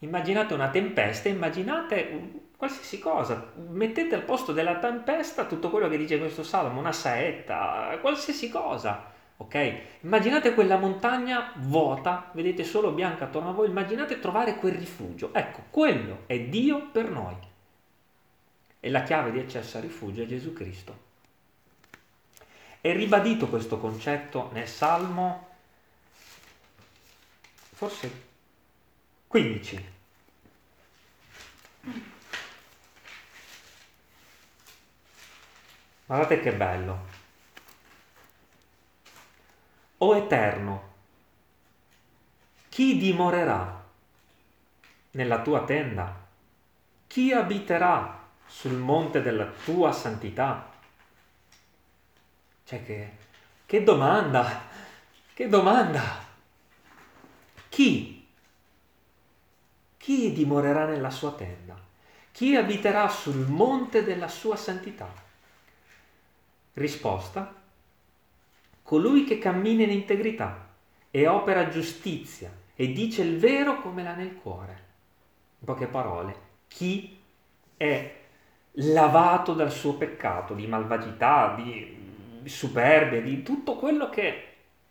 immaginate 0.00 0.54
una 0.54 0.70
tempesta, 0.70 1.28
immaginate 1.28 2.46
qualsiasi 2.56 2.98
cosa, 2.98 3.52
mettete 3.68 4.14
al 4.14 4.22
posto 4.22 4.52
della 4.52 4.78
tempesta 4.78 5.46
tutto 5.46 5.70
quello 5.70 5.88
che 5.88 5.96
dice 5.96 6.18
questo 6.18 6.42
salmo, 6.42 6.80
una 6.80 6.92
saetta, 6.92 7.96
qualsiasi 8.00 8.48
cosa. 8.48 9.16
Ok? 9.40 9.80
Immaginate 10.00 10.52
quella 10.52 10.76
montagna 10.76 11.52
vuota, 11.56 12.30
vedete 12.32 12.64
solo 12.64 12.90
bianca 12.90 13.24
attorno 13.24 13.50
a 13.50 13.52
voi, 13.52 13.68
immaginate 13.68 14.18
trovare 14.18 14.56
quel 14.56 14.74
rifugio. 14.74 15.32
Ecco, 15.32 15.62
quello 15.70 16.24
è 16.26 16.40
Dio 16.40 16.88
per 16.90 17.08
noi. 17.08 17.36
E 18.80 18.90
la 18.90 19.02
chiave 19.04 19.30
di 19.30 19.38
accesso 19.38 19.76
al 19.76 19.84
rifugio 19.84 20.22
è 20.22 20.26
Gesù 20.26 20.52
Cristo. 20.52 21.06
È 22.80 22.92
ribadito 22.92 23.48
questo 23.48 23.78
concetto 23.78 24.50
nel 24.52 24.68
Salmo, 24.68 25.48
forse 27.74 28.26
15. 29.26 29.96
Guardate 36.06 36.40
che 36.40 36.52
bello. 36.54 37.06
O 39.98 40.16
Eterno, 40.16 40.94
chi 42.68 42.96
dimorerà 42.96 43.84
nella 45.10 45.42
tua 45.42 45.64
tenda? 45.64 46.26
Chi 47.08 47.32
abiterà 47.32 48.26
sul 48.46 48.76
monte 48.76 49.20
della 49.20 49.46
tua 49.46 49.92
santità? 49.92 50.67
Cioè 52.68 52.84
che, 52.84 53.10
che 53.64 53.82
domanda, 53.82 54.60
che 55.32 55.48
domanda. 55.48 56.02
Chi? 57.70 58.28
Chi 59.96 60.32
dimorerà 60.34 60.84
nella 60.84 61.08
sua 61.08 61.32
tenda? 61.32 61.74
Chi 62.30 62.56
abiterà 62.56 63.08
sul 63.08 63.46
monte 63.46 64.04
della 64.04 64.28
sua 64.28 64.56
santità? 64.56 65.10
Risposta. 66.74 67.54
Colui 68.82 69.24
che 69.24 69.38
cammina 69.38 69.84
in 69.84 69.90
integrità 69.90 70.68
e 71.10 71.26
opera 71.26 71.70
giustizia 71.70 72.52
e 72.74 72.92
dice 72.92 73.22
il 73.22 73.38
vero 73.38 73.80
come 73.80 74.02
l'ha 74.02 74.14
nel 74.14 74.34
cuore. 74.34 74.84
In 75.60 75.64
poche 75.64 75.86
parole, 75.86 76.36
chi 76.68 77.18
è 77.78 78.14
lavato 78.72 79.54
dal 79.54 79.72
suo 79.72 79.94
peccato 79.94 80.52
di 80.52 80.66
malvagità, 80.66 81.54
di, 81.56 82.07
superbia, 82.44 83.20
di 83.20 83.42
tutto 83.42 83.76
quello 83.76 84.08
che... 84.08 84.44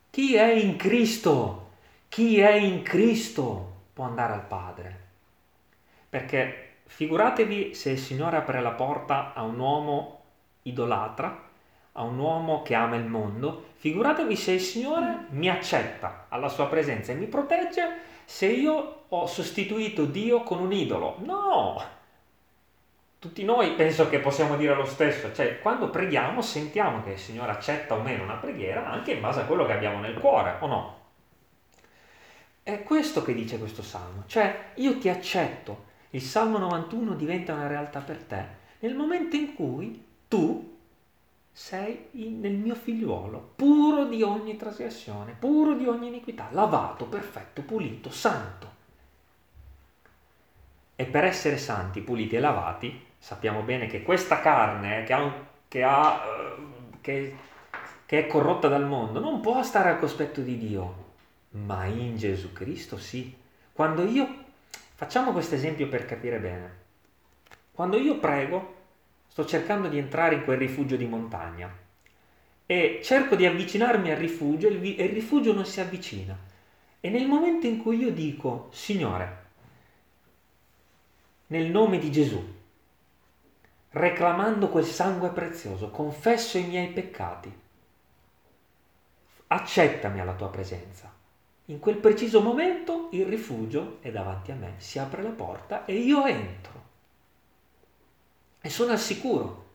Chi 0.10 0.36
è 0.36 0.52
in 0.52 0.78
Cristo, 0.78 1.70
chi 2.08 2.40
è 2.40 2.54
in 2.54 2.82
Cristo 2.82 3.74
può 3.94 4.06
andare 4.06 4.34
al 4.34 4.46
Padre. 4.46 5.00
Perché 6.10 6.78
figuratevi 6.86 7.76
se 7.76 7.92
il 7.92 8.00
Signore 8.00 8.38
apre 8.38 8.62
la 8.62 8.72
porta 8.72 9.34
a 9.34 9.44
un 9.44 9.60
uomo 9.60 10.22
idolatra 10.64 11.48
a 11.98 12.04
un 12.04 12.18
uomo 12.18 12.62
che 12.62 12.76
ama 12.76 12.96
il 12.96 13.06
mondo, 13.06 13.70
figuratevi 13.76 14.36
se 14.36 14.54
il 14.54 14.62
Signore 14.62 15.26
mi 15.30 15.50
accetta 15.50 16.28
alla 16.30 16.48
sua 16.48 16.68
presenza 16.68 17.12
e 17.12 17.16
mi 17.16 17.26
protegge 17.26 18.02
se 18.24 18.46
io 18.46 19.06
ho 19.08 19.26
sostituito 19.26 20.06
Dio 20.06 20.44
con 20.44 20.60
un 20.60 20.72
idolo. 20.72 21.16
No! 21.24 21.82
Tutti 23.20 23.44
noi 23.44 23.74
penso 23.74 24.10
che 24.10 24.20
possiamo 24.20 24.56
dire 24.56 24.76
lo 24.76 24.86
stesso, 24.86 25.34
cioè 25.34 25.60
quando 25.60 25.90
preghiamo 25.90 26.42
sentiamo 26.42 27.02
che 27.04 27.12
il 27.12 27.18
Signore 27.18 27.52
accetta 27.52 27.96
o 27.96 28.02
meno 28.02 28.24
una 28.24 28.36
preghiera 28.36 28.88
anche 28.88 29.14
in 29.14 29.22
base 29.22 29.40
a 29.40 29.46
quello 29.46 29.66
che 29.66 29.74
abbiamo 29.74 30.00
nel 30.00 30.20
cuore, 30.20 30.58
o 30.60 30.68
no? 30.68 30.96
È 32.62 32.84
questo 32.84 33.24
che 33.24 33.34
dice 33.34 33.58
questo 33.58 33.82
salmo, 33.82 34.24
cioè 34.28 34.72
io 34.76 35.00
ti 35.00 35.10
accetto, 35.10 35.86
il 36.12 36.22
salmo 36.22 36.60
91 36.60 37.16
diventa 37.16 37.54
una 37.54 37.68
realtà 37.68 38.02
per 38.02 38.18
te 38.24 38.46
nel 38.80 38.94
momento 38.94 39.36
in 39.36 39.56
cui 39.56 40.06
tu 40.28 40.76
sei 41.52 42.10
nel 42.12 42.54
mio 42.54 42.76
figliuolo, 42.76 43.54
puro 43.56 44.06
di 44.06 44.22
ogni 44.22 44.58
trasgressione, 44.58 45.36
puro 45.38 45.74
di 45.74 45.88
ogni 45.88 46.08
iniquità, 46.08 46.50
lavato, 46.52 47.06
perfetto, 47.06 47.64
pulito, 47.64 48.12
santo. 48.12 48.76
E 50.96 51.06
per 51.06 51.24
essere 51.24 51.58
santi, 51.58 52.02
puliti 52.02 52.36
e 52.36 52.40
lavati, 52.40 53.06
sappiamo 53.28 53.62
bene 53.62 53.88
che 53.88 54.04
questa 54.04 54.40
carne 54.40 55.04
che, 55.04 55.12
ha, 55.12 55.48
che, 55.68 55.84
ha, 55.84 56.24
eh, 56.26 56.98
che, 57.02 57.36
che 58.06 58.20
è 58.20 58.26
corrotta 58.26 58.70
dal 58.70 58.86
mondo 58.86 59.20
non 59.20 59.42
può 59.42 59.62
stare 59.64 59.90
al 59.90 60.00
cospetto 60.00 60.40
di 60.40 60.58
Dio, 60.58 61.16
ma 61.50 61.84
in 61.88 62.16
Gesù 62.16 62.54
Cristo 62.54 62.98
sì. 62.98 63.36
Quando 63.74 64.06
io, 64.06 64.46
facciamo 64.96 65.34
questo 65.34 65.56
esempio 65.56 65.90
per 65.90 66.06
capire 66.06 66.40
bene, 66.40 66.76
quando 67.74 67.98
io 67.98 68.18
prego, 68.18 68.76
sto 69.28 69.46
cercando 69.46 69.90
di 69.90 69.98
entrare 69.98 70.36
in 70.36 70.46
quel 70.46 70.58
rifugio 70.58 70.96
di 70.96 71.06
montagna 71.06 71.70
e 72.66 73.02
cerco 73.04 73.36
di 73.36 73.46
avvicinarmi 73.46 74.10
al 74.10 74.18
rifugio 74.18 74.70
e 74.70 74.72
il 74.72 75.10
rifugio 75.10 75.52
non 75.52 75.66
si 75.66 75.82
avvicina. 75.82 76.34
E 77.02 77.10
nel 77.10 77.28
momento 77.28 77.68
in 77.68 77.82
cui 77.82 77.98
io 77.98 78.12
dico, 78.14 78.70
Signore, 78.72 79.44
nel 81.48 81.70
nome 81.70 82.00
di 82.00 82.10
Gesù, 82.10 82.56
reclamando 83.92 84.70
quel 84.70 84.86
sangue 84.86 85.30
prezioso, 85.30 85.90
confesso 85.90 86.58
i 86.58 86.66
miei 86.66 86.90
peccati, 86.90 87.52
accettami 89.48 90.20
alla 90.20 90.34
tua 90.34 90.50
presenza. 90.50 91.14
In 91.66 91.80
quel 91.80 91.98
preciso 91.98 92.42
momento 92.42 93.10
il 93.12 93.26
rifugio 93.26 93.98
è 94.02 94.12
davanti 94.12 94.52
a 94.52 94.56
me, 94.56 94.76
si 94.78 95.00
apre 95.00 95.22
la 95.22 95.30
porta 95.30 95.86
e 95.86 95.96
io 95.96 96.26
entro 96.26 96.78
e 98.62 98.70
sono 98.70 98.92
al 98.92 99.00
sicuro. 99.00 99.66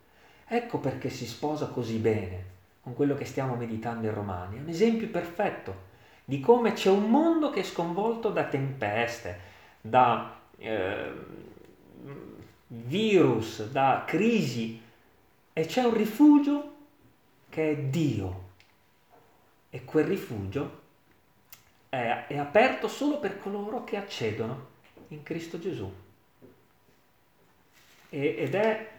Ecco 0.46 0.78
perché 0.78 1.08
si 1.08 1.26
sposa 1.26 1.66
così 1.66 1.96
bene 1.96 2.50
con 2.82 2.94
quello 2.94 3.14
che 3.14 3.24
stiamo 3.24 3.54
meditando 3.54 4.06
in 4.06 4.14
Romani. 4.14 4.58
Un 4.58 4.68
esempio 4.68 5.08
perfetto 5.08 5.90
di 6.24 6.40
come 6.40 6.72
c'è 6.72 6.90
un 6.90 7.08
mondo 7.08 7.50
che 7.50 7.60
è 7.60 7.64
sconvolto 7.64 8.30
da 8.30 8.44
tempeste, 8.44 9.38
da 9.80 10.40
eh, 10.58 11.12
virus, 12.74 13.68
da 13.70 14.04
crisi 14.06 14.80
e 15.52 15.66
c'è 15.66 15.82
un 15.82 15.94
rifugio 15.94 16.74
che 17.48 17.70
è 17.70 17.76
Dio. 17.76 18.50
E 19.70 19.84
quel 19.84 20.04
rifugio 20.04 20.80
è, 21.88 22.26
è 22.28 22.36
aperto 22.36 22.88
solo 22.88 23.18
per 23.18 23.38
coloro 23.38 23.84
che 23.84 23.96
accedono 23.96 24.68
in 25.08 25.22
Cristo 25.22 25.58
Gesù 25.58 25.90
ed 28.14 28.54
è 28.54 28.90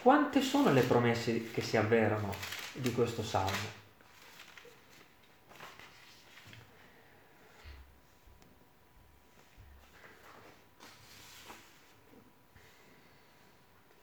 quante 0.00 0.40
sono 0.40 0.72
le 0.72 0.80
promesse 0.80 1.50
che 1.50 1.60
si 1.60 1.76
avverano 1.76 2.32
di 2.72 2.90
questo 2.90 3.22
salmo. 3.22 3.79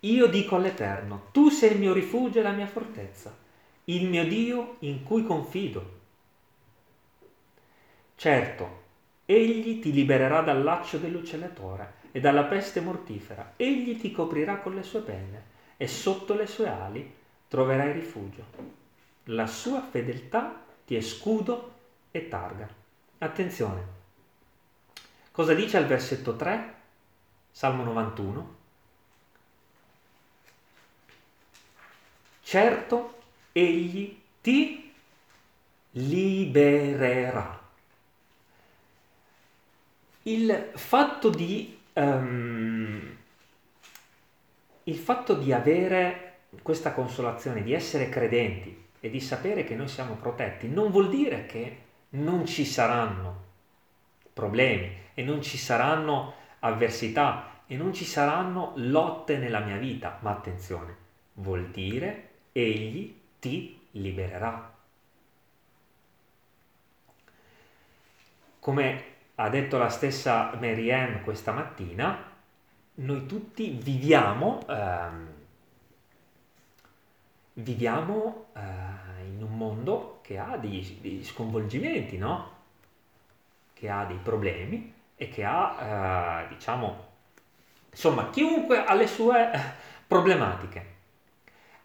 Io 0.07 0.27
dico 0.27 0.55
all'Eterno, 0.55 1.27
tu 1.31 1.49
sei 1.49 1.73
il 1.73 1.79
mio 1.79 1.91
rifugio 1.91 2.39
e 2.39 2.41
la 2.41 2.51
mia 2.51 2.65
fortezza, 2.65 3.35
il 3.85 4.07
mio 4.07 4.25
Dio 4.25 4.77
in 4.79 5.03
cui 5.03 5.25
confido. 5.25 5.95
Certo, 8.15 8.83
egli 9.25 9.79
ti 9.81 9.91
libererà 9.91 10.41
dal 10.41 10.63
laccio 10.63 10.97
dell'uccellatore 10.97 11.95
e 12.13 12.21
dalla 12.21 12.45
peste 12.45 12.79
mortifera. 12.79 13.53
Egli 13.57 13.99
ti 13.99 14.13
coprirà 14.13 14.59
con 14.59 14.75
le 14.75 14.83
sue 14.83 15.01
penne 15.01 15.43
e 15.75 15.87
sotto 15.87 16.35
le 16.35 16.47
sue 16.47 16.69
ali 16.69 17.13
troverai 17.49 17.91
rifugio. 17.91 18.45
La 19.25 19.45
sua 19.45 19.81
fedeltà 19.81 20.63
ti 20.85 20.95
è 20.95 21.01
scudo 21.01 21.73
e 22.11 22.29
targa. 22.29 22.67
Attenzione. 23.17 23.95
Cosa 25.31 25.53
dice 25.53 25.75
al 25.75 25.85
versetto 25.85 26.37
3? 26.37 26.75
Salmo 27.51 27.83
91. 27.83 28.56
Certo, 32.47 33.15
egli 33.51 34.17
ti 34.39 34.89
libererà. 35.91 37.59
Il 40.21 40.71
fatto 40.75 41.29
di 41.29 41.77
um, 41.91 43.17
il 44.83 44.95
fatto 44.95 45.33
di 45.33 45.51
avere 45.51 46.35
questa 46.61 46.93
consolazione, 46.93 47.63
di 47.63 47.73
essere 47.73 48.07
credenti 48.07 48.85
e 49.01 49.09
di 49.09 49.19
sapere 49.19 49.65
che 49.65 49.75
noi 49.75 49.89
siamo 49.89 50.13
protetti, 50.13 50.69
non 50.69 50.89
vuol 50.89 51.09
dire 51.09 51.47
che 51.47 51.81
non 52.11 52.45
ci 52.45 52.63
saranno 52.63 53.43
problemi 54.31 54.89
e 55.13 55.21
non 55.21 55.41
ci 55.41 55.57
saranno 55.57 56.33
avversità 56.59 57.63
e 57.67 57.75
non 57.75 57.93
ci 57.93 58.05
saranno 58.05 58.71
lotte 58.77 59.35
nella 59.35 59.59
mia 59.59 59.75
vita, 59.75 60.19
ma 60.21 60.31
attenzione, 60.31 60.95
vuol 61.33 61.67
dire 61.71 62.26
egli 62.61 63.15
ti 63.39 63.79
libererà. 63.91 64.75
come 68.67 69.03
ha 69.35 69.47
detto 69.47 69.77
la 69.77 69.87
stessa 69.87 70.51
Mary 70.59 70.91
Ann 70.91 71.23
questa 71.23 71.53
mattina, 71.53 72.21
noi 72.95 73.25
tutti 73.25 73.69
viviamo, 73.69 74.67
ehm, 74.67 75.27
viviamo 77.53 78.47
eh, 78.53 78.59
in 79.25 79.41
un 79.41 79.55
mondo 79.55 80.19
che 80.21 80.37
ha 80.37 80.57
degli, 80.57 81.23
sconvolgimenti, 81.23 82.17
no? 82.17 82.55
Che 83.71 83.89
ha 83.89 84.03
dei 84.03 84.19
problemi 84.21 84.93
e 85.15 85.29
che 85.29 85.45
ha, 85.45 86.43
eh, 86.43 86.47
diciamo, 86.49 87.05
insomma, 87.89 88.29
chiunque 88.31 88.83
ha 88.83 88.93
le 88.95 89.07
sue 89.07 89.49
eh, 89.49 89.59
problematiche. 90.05 90.95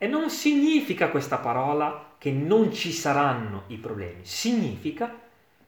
E 0.02 0.08
non 0.08 0.30
significa 0.30 1.10
questa 1.10 1.38
parola 1.38 2.14
che 2.18 2.32
non 2.32 2.72
ci 2.72 2.90
saranno 2.90 3.66
i 3.68 3.76
problemi, 3.76 4.24
significa 4.24 5.16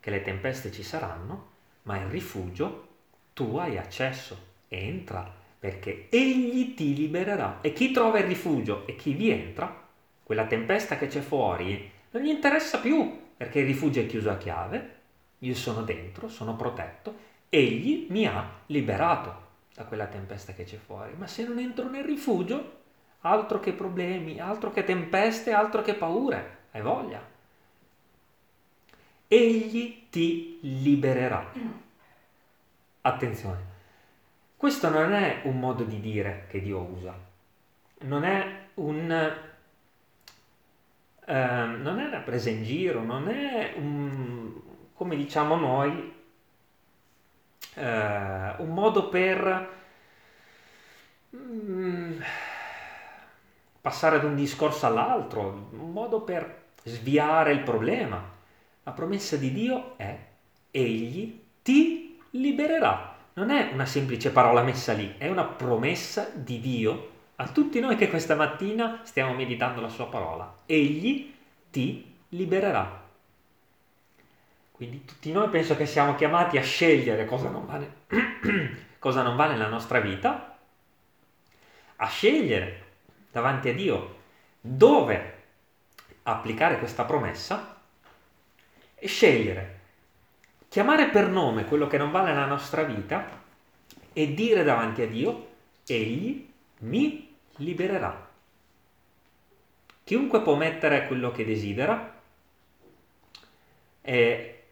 che 0.00 0.10
le 0.10 0.22
tempeste 0.22 0.72
ci 0.72 0.82
saranno, 0.82 1.50
ma 1.82 2.00
il 2.00 2.08
rifugio 2.08 2.88
tu 3.32 3.58
hai 3.58 3.78
accesso, 3.78 4.36
entra, 4.66 5.32
perché 5.56 6.08
egli 6.10 6.74
ti 6.74 6.96
libererà. 6.96 7.58
E 7.60 7.72
chi 7.72 7.92
trova 7.92 8.18
il 8.18 8.24
rifugio 8.24 8.88
e 8.88 8.96
chi 8.96 9.12
vi 9.12 9.30
entra, 9.30 9.72
quella 10.24 10.46
tempesta 10.46 10.98
che 10.98 11.06
c'è 11.06 11.20
fuori, 11.20 11.88
non 12.10 12.24
gli 12.24 12.30
interessa 12.30 12.80
più, 12.80 13.16
perché 13.36 13.60
il 13.60 13.66
rifugio 13.66 14.00
è 14.00 14.06
chiuso 14.06 14.30
a 14.30 14.36
chiave, 14.36 14.94
io 15.38 15.54
sono 15.54 15.82
dentro, 15.82 16.28
sono 16.28 16.56
protetto, 16.56 17.14
egli 17.48 18.08
mi 18.10 18.26
ha 18.26 18.50
liberato 18.66 19.42
da 19.72 19.84
quella 19.84 20.06
tempesta 20.06 20.54
che 20.54 20.64
c'è 20.64 20.76
fuori. 20.76 21.12
Ma 21.16 21.28
se 21.28 21.46
non 21.46 21.60
entro 21.60 21.88
nel 21.88 22.02
rifugio, 22.02 22.82
altro 23.26 23.58
che 23.60 23.72
problemi, 23.72 24.38
altro 24.38 24.70
che 24.70 24.84
tempeste, 24.84 25.52
altro 25.52 25.82
che 25.82 25.94
paure, 25.94 26.58
hai 26.72 26.82
voglia. 26.82 27.22
Egli 29.26 30.08
ti 30.10 30.58
libererà. 30.62 31.52
Attenzione, 33.00 33.58
questo 34.56 34.88
non 34.90 35.12
è 35.14 35.40
un 35.44 35.58
modo 35.58 35.84
di 35.84 36.00
dire 36.00 36.46
che 36.48 36.60
Dio 36.60 36.80
usa, 36.80 37.18
non 38.00 38.24
è 38.24 38.66
un... 38.74 39.42
Uh, 41.26 41.32
non 41.32 42.00
è 42.00 42.04
una 42.04 42.20
presa 42.20 42.50
in 42.50 42.62
giro, 42.64 43.02
non 43.02 43.30
è 43.30 43.72
un, 43.76 44.52
come 44.92 45.16
diciamo 45.16 45.56
noi, 45.56 46.12
uh, 47.76 47.80
un 47.80 48.68
modo 48.68 49.08
per 49.08 49.68
um, 51.30 52.22
passare 53.84 54.18
da 54.18 54.26
un 54.26 54.34
discorso 54.34 54.86
all'altro, 54.86 55.68
un 55.72 55.92
modo 55.92 56.22
per 56.22 56.68
sviare 56.84 57.52
il 57.52 57.60
problema. 57.60 58.18
La 58.82 58.92
promessa 58.92 59.36
di 59.36 59.52
Dio 59.52 59.98
è 59.98 60.18
egli 60.70 61.38
ti 61.60 62.18
libererà. 62.30 63.14
Non 63.34 63.50
è 63.50 63.72
una 63.74 63.84
semplice 63.84 64.30
parola 64.30 64.62
messa 64.62 64.94
lì, 64.94 65.16
è 65.18 65.28
una 65.28 65.44
promessa 65.44 66.30
di 66.32 66.60
Dio 66.60 67.10
a 67.36 67.46
tutti 67.48 67.78
noi 67.78 67.96
che 67.96 68.08
questa 68.08 68.34
mattina 68.34 69.00
stiamo 69.02 69.34
meditando 69.34 69.82
la 69.82 69.90
sua 69.90 70.06
parola. 70.06 70.50
Egli 70.64 71.34
ti 71.70 72.10
libererà. 72.30 73.02
Quindi 74.72 75.04
tutti 75.04 75.30
noi 75.30 75.50
penso 75.50 75.76
che 75.76 75.84
siamo 75.84 76.14
chiamati 76.14 76.56
a 76.56 76.62
scegliere 76.62 77.26
cosa 77.26 77.50
non 77.50 77.66
va, 77.66 77.78
cosa 78.98 79.20
non 79.20 79.36
va 79.36 79.46
nella 79.46 79.68
nostra 79.68 80.00
vita, 80.00 80.56
a 81.96 82.06
scegliere 82.06 82.83
davanti 83.34 83.68
a 83.68 83.74
Dio 83.74 84.18
dove 84.60 85.32
applicare 86.22 86.78
questa 86.78 87.04
promessa 87.04 87.80
e 88.94 89.08
scegliere, 89.08 89.80
chiamare 90.68 91.08
per 91.08 91.28
nome 91.28 91.64
quello 91.64 91.88
che 91.88 91.98
non 91.98 92.12
va 92.12 92.22
nella 92.22 92.46
nostra 92.46 92.84
vita 92.84 93.42
e 94.12 94.34
dire 94.34 94.62
davanti 94.62 95.02
a 95.02 95.08
Dio, 95.08 95.48
egli 95.84 96.48
mi 96.78 97.34
libererà. 97.56 98.30
Chiunque 100.04 100.40
può 100.40 100.54
mettere 100.54 101.08
quello 101.08 101.32
che 101.32 101.44
desidera 101.44 102.20
e 104.00 104.62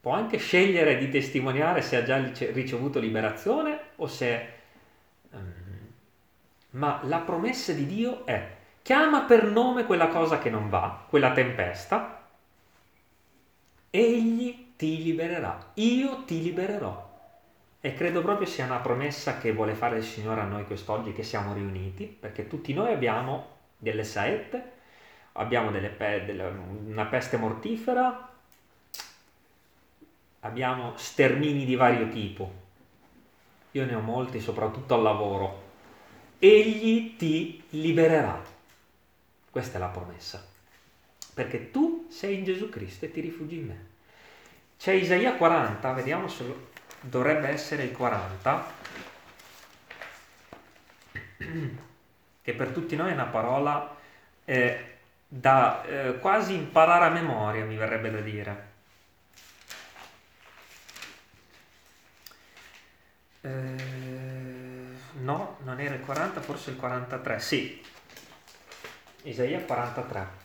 può 0.00 0.12
anche 0.12 0.38
scegliere 0.38 0.96
di 0.96 1.08
testimoniare 1.08 1.82
se 1.82 1.96
ha 1.96 2.04
già 2.04 2.18
ricevuto 2.52 3.00
liberazione 3.00 3.80
o 3.96 4.06
se 4.06 4.58
ma 6.70 7.00
la 7.04 7.18
promessa 7.18 7.72
di 7.72 7.86
Dio 7.86 8.24
è 8.26 8.58
chiama 8.82 9.22
per 9.22 9.44
nome 9.44 9.84
quella 9.84 10.08
cosa 10.08 10.38
che 10.38 10.50
non 10.50 10.68
va, 10.68 11.04
quella 11.08 11.32
tempesta, 11.32 12.26
egli 13.90 14.72
ti 14.76 15.02
libererà, 15.02 15.72
io 15.74 16.24
ti 16.24 16.42
libererò. 16.42 17.08
E 17.82 17.94
credo 17.94 18.20
proprio 18.20 18.46
sia 18.46 18.66
una 18.66 18.78
promessa 18.78 19.38
che 19.38 19.52
vuole 19.52 19.74
fare 19.74 19.98
il 19.98 20.04
Signore 20.04 20.42
a 20.42 20.44
noi 20.44 20.66
quest'oggi 20.66 21.12
che 21.12 21.22
siamo 21.22 21.54
riuniti, 21.54 22.04
perché 22.04 22.46
tutti 22.46 22.74
noi 22.74 22.92
abbiamo 22.92 23.58
delle 23.78 24.04
saette, 24.04 24.72
abbiamo 25.32 25.70
delle 25.70 25.88
pe- 25.88 26.24
delle, 26.24 26.44
una 26.44 27.06
peste 27.06 27.36
mortifera, 27.38 28.28
abbiamo 30.40 30.92
stermini 30.96 31.64
di 31.64 31.74
vario 31.74 32.08
tipo. 32.08 32.58
Io 33.72 33.86
ne 33.86 33.94
ho 33.94 34.00
molti, 34.00 34.40
soprattutto 34.40 34.94
al 34.94 35.02
lavoro 35.02 35.68
egli 36.40 37.16
ti 37.16 37.62
libererà. 37.70 38.42
Questa 39.50 39.76
è 39.76 39.80
la 39.80 39.88
promessa. 39.88 40.44
Perché 41.34 41.70
tu 41.70 42.06
sei 42.10 42.38
in 42.38 42.44
Gesù 42.44 42.68
Cristo 42.70 43.04
e 43.04 43.12
ti 43.12 43.20
rifugi 43.20 43.56
in 43.58 43.66
me. 43.66 43.88
C'è 44.78 44.92
Isaia 44.92 45.34
40, 45.34 45.92
vediamo 45.92 46.26
se 46.28 46.68
dovrebbe 47.00 47.48
essere 47.48 47.84
il 47.84 47.92
40, 47.92 48.72
che 52.42 52.54
per 52.54 52.70
tutti 52.70 52.96
noi 52.96 53.10
è 53.10 53.14
una 53.14 53.26
parola 53.26 53.96
eh, 54.46 54.96
da 55.28 55.84
eh, 55.84 56.18
quasi 56.18 56.54
imparare 56.54 57.04
a 57.04 57.10
memoria, 57.10 57.64
mi 57.64 57.76
verrebbe 57.76 58.10
da 58.10 58.20
dire. 58.20 58.68
Eh, 63.42 63.99
no, 65.20 65.56
non 65.64 65.80
era 65.80 65.94
il 65.94 66.00
40, 66.00 66.40
forse 66.40 66.70
il 66.70 66.76
43, 66.76 67.38
sì, 67.40 67.82
Isaia 69.22 69.60
43. 69.60 70.38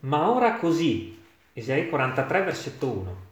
Ma 0.00 0.30
ora 0.30 0.56
così, 0.56 1.22
Isaia 1.52 1.86
43, 1.88 2.42
versetto 2.42 2.86
1. 2.88 3.28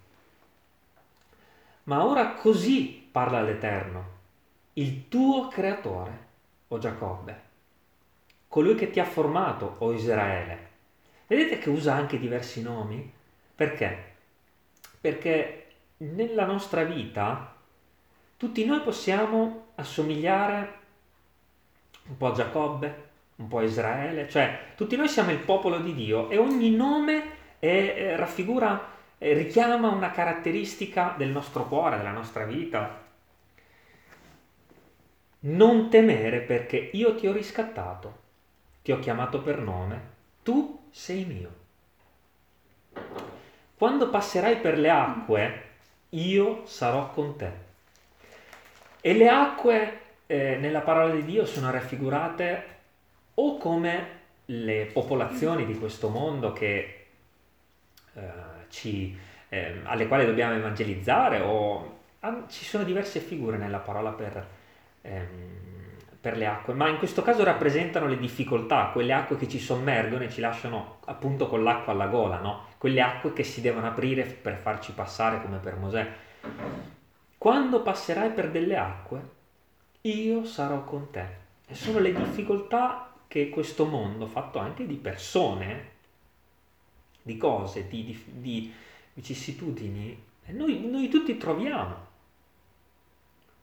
Ma 1.84 2.04
ora 2.04 2.34
così 2.34 3.08
parla 3.10 3.40
l'Eterno, 3.40 4.16
il 4.74 5.08
tuo 5.08 5.48
creatore, 5.48 6.26
o 6.68 6.78
Giacobbe, 6.78 7.42
colui 8.48 8.74
che 8.74 8.90
ti 8.90 9.00
ha 9.00 9.04
formato, 9.04 9.76
o 9.78 9.92
Israele. 9.92 10.66
Vedete 11.26 11.58
che 11.58 11.70
usa 11.70 11.94
anche 11.94 12.18
diversi 12.18 12.62
nomi? 12.62 13.10
Perché? 13.54 14.07
Perché 15.00 15.66
nella 15.98 16.44
nostra 16.44 16.84
vita 16.84 17.54
tutti 18.36 18.64
noi 18.64 18.80
possiamo 18.80 19.66
assomigliare 19.74 20.76
un 22.08 22.16
po' 22.16 22.28
a 22.28 22.32
Giacobbe, 22.32 23.06
un 23.36 23.48
po' 23.48 23.58
a 23.58 23.64
Israele, 23.64 24.28
cioè 24.28 24.72
tutti 24.76 24.96
noi 24.96 25.08
siamo 25.08 25.30
il 25.30 25.38
popolo 25.38 25.78
di 25.80 25.94
Dio 25.94 26.30
e 26.30 26.38
ogni 26.38 26.70
nome 26.70 27.36
è, 27.58 27.94
è, 27.94 28.16
raffigura, 28.16 28.92
è, 29.18 29.32
richiama 29.34 29.88
una 29.88 30.10
caratteristica 30.10 31.14
del 31.16 31.28
nostro 31.28 31.66
cuore, 31.66 31.96
della 31.96 32.12
nostra 32.12 32.44
vita. 32.44 33.06
Non 35.40 35.88
temere 35.88 36.40
perché 36.40 36.90
io 36.92 37.14
ti 37.14 37.26
ho 37.26 37.32
riscattato, 37.32 38.18
ti 38.82 38.90
ho 38.90 38.98
chiamato 38.98 39.40
per 39.40 39.58
nome, 39.60 40.00
tu 40.42 40.88
sei 40.90 41.24
mio. 41.24 41.66
Quando 43.78 44.10
passerai 44.10 44.56
per 44.56 44.76
le 44.76 44.90
acque, 44.90 45.62
io 46.08 46.66
sarò 46.66 47.12
con 47.12 47.36
te. 47.36 47.52
E 49.00 49.14
le 49.14 49.28
acque 49.28 50.00
eh, 50.26 50.56
nella 50.56 50.80
parola 50.80 51.14
di 51.14 51.24
Dio 51.24 51.46
sono 51.46 51.70
raffigurate 51.70 52.64
o 53.34 53.56
come 53.56 54.16
le 54.46 54.90
popolazioni 54.92 55.64
di 55.64 55.78
questo 55.78 56.08
mondo 56.08 56.52
che, 56.52 57.06
eh, 58.14 58.20
ci, 58.68 59.16
eh, 59.48 59.80
alle 59.84 60.08
quali 60.08 60.26
dobbiamo 60.26 60.56
evangelizzare, 60.56 61.38
o 61.38 61.98
ah, 62.18 62.46
ci 62.48 62.64
sono 62.64 62.82
diverse 62.82 63.20
figure 63.20 63.58
nella 63.58 63.78
parola 63.78 64.10
per, 64.10 64.44
ehm, 65.02 65.67
per 66.20 66.36
le 66.36 66.46
acque, 66.46 66.74
ma 66.74 66.88
in 66.88 66.98
questo 66.98 67.22
caso 67.22 67.44
rappresentano 67.44 68.06
le 68.06 68.18
difficoltà, 68.18 68.90
quelle 68.92 69.12
acque 69.12 69.36
che 69.36 69.48
ci 69.48 69.60
sommergono 69.60 70.24
e 70.24 70.30
ci 70.30 70.40
lasciano 70.40 70.98
appunto 71.04 71.46
con 71.46 71.62
l'acqua 71.62 71.92
alla 71.92 72.08
gola, 72.08 72.40
no? 72.40 72.66
quelle 72.78 73.00
acque 73.00 73.32
che 73.32 73.44
si 73.44 73.60
devono 73.60 73.86
aprire 73.86 74.24
per 74.24 74.56
farci 74.56 74.92
passare 74.92 75.40
come 75.40 75.58
per 75.58 75.76
Mosè. 75.76 76.12
Quando 77.38 77.82
passerai 77.82 78.30
per 78.30 78.50
delle 78.50 78.76
acque, 78.76 79.36
io 80.02 80.44
sarò 80.44 80.84
con 80.84 81.10
te. 81.10 81.46
E 81.66 81.74
sono 81.74 81.98
le 81.98 82.12
difficoltà 82.12 83.12
che 83.28 83.48
questo 83.48 83.84
mondo, 83.84 84.26
fatto 84.26 84.58
anche 84.58 84.86
di 84.86 84.96
persone, 84.96 85.90
di 87.22 87.36
cose, 87.36 87.86
di, 87.86 88.04
di, 88.04 88.24
di 88.24 88.74
vicissitudini, 89.12 90.26
noi, 90.46 90.88
noi 90.88 91.08
tutti 91.08 91.36
troviamo. 91.36 92.06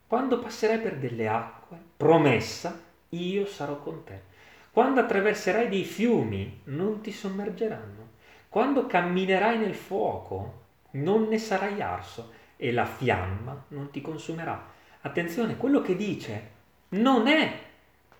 Quando 0.07 0.39
passerai 0.39 0.79
per 0.79 0.97
delle 0.97 1.27
acque, 1.27 1.54
promessa, 1.97 2.79
io 3.09 3.45
sarò 3.45 3.79
con 3.79 4.03
te. 4.03 4.33
Quando 4.71 4.99
attraverserai 4.99 5.69
dei 5.69 5.83
fiumi, 5.83 6.61
non 6.65 7.01
ti 7.01 7.11
sommergeranno. 7.11 8.09
Quando 8.49 8.85
camminerai 8.85 9.57
nel 9.57 9.75
fuoco, 9.75 10.63
non 10.91 11.27
ne 11.27 11.37
sarai 11.37 11.81
arso 11.81 12.31
e 12.57 12.71
la 12.71 12.85
fiamma 12.85 13.65
non 13.69 13.89
ti 13.91 14.01
consumerà. 14.01 14.73
Attenzione, 15.01 15.57
quello 15.57 15.81
che 15.81 15.95
dice 15.95 16.51
non 16.89 17.27
è 17.27 17.59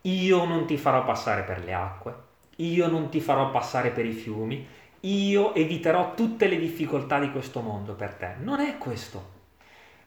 io 0.01 0.45
non 0.45 0.65
ti 0.65 0.77
farò 0.77 1.03
passare 1.03 1.43
per 1.43 1.63
le 1.63 1.73
acque, 1.73 2.15
io 2.57 2.87
non 2.87 3.09
ti 3.09 3.19
farò 3.19 3.49
passare 3.49 3.89
per 3.89 4.05
i 4.05 4.11
fiumi, 4.11 4.67
io 5.01 5.53
eviterò 5.55 6.13
tutte 6.13 6.47
le 6.47 6.57
difficoltà 6.57 7.19
di 7.19 7.31
questo 7.31 7.61
mondo 7.61 7.93
per 7.93 8.13
te. 8.13 8.35
Non 8.39 8.59
è 8.59 8.77
questo. 8.77 9.33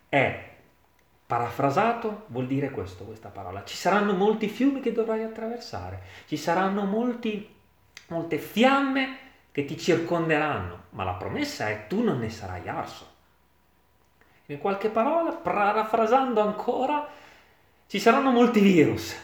È 0.08 0.47
parafrasato, 1.28 2.24
vuol 2.28 2.46
dire 2.46 2.70
questo, 2.70 3.04
questa 3.04 3.28
parola. 3.28 3.62
Ci 3.62 3.76
saranno 3.76 4.14
molti 4.14 4.48
fiumi 4.48 4.80
che 4.80 4.92
dovrai 4.92 5.22
attraversare, 5.22 6.00
ci 6.26 6.38
saranno 6.38 6.84
molti, 6.84 7.54
molte 8.06 8.38
fiamme 8.38 9.18
che 9.52 9.66
ti 9.66 9.76
circonderanno, 9.76 10.84
ma 10.90 11.04
la 11.04 11.12
promessa 11.12 11.68
è 11.68 11.84
tu 11.86 12.02
non 12.02 12.20
ne 12.20 12.30
sarai 12.30 12.66
arso. 12.66 13.06
In 14.46 14.56
qualche 14.56 14.88
parola, 14.88 15.32
parafrasando 15.32 16.40
ancora, 16.40 17.06
ci 17.86 17.98
saranno 17.98 18.30
molti 18.30 18.60
virus, 18.60 19.14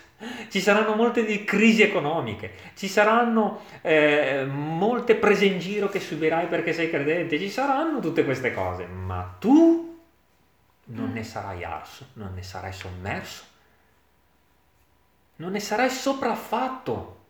ci 0.51 0.61
saranno 0.61 0.95
molte 0.97 1.43
crisi 1.45 1.81
economiche, 1.81 2.53
ci 2.75 2.87
saranno 2.87 3.63
eh, 3.81 4.45
molte 4.47 5.15
prese 5.15 5.47
in 5.47 5.59
giro 5.59 5.89
che 5.89 6.01
subirai 6.01 6.49
perché 6.49 6.75
sei 6.75 6.91
credente, 6.91 7.39
ci 7.39 7.49
saranno 7.49 8.01
tutte 8.01 8.27
queste 8.27 8.53
cose, 8.53 8.85
ma 8.85 9.37
tu 9.39 9.94
non 10.87 11.13
ne 11.13 11.23
sarai 11.23 11.65
arso, 11.65 12.09
non 12.15 12.35
ne 12.35 12.43
sarai 12.43 12.73
sommerso, 12.73 13.45
non 15.37 15.53
ne 15.53 15.61
sarai 15.61 15.91
sopraffatto. 15.91 17.23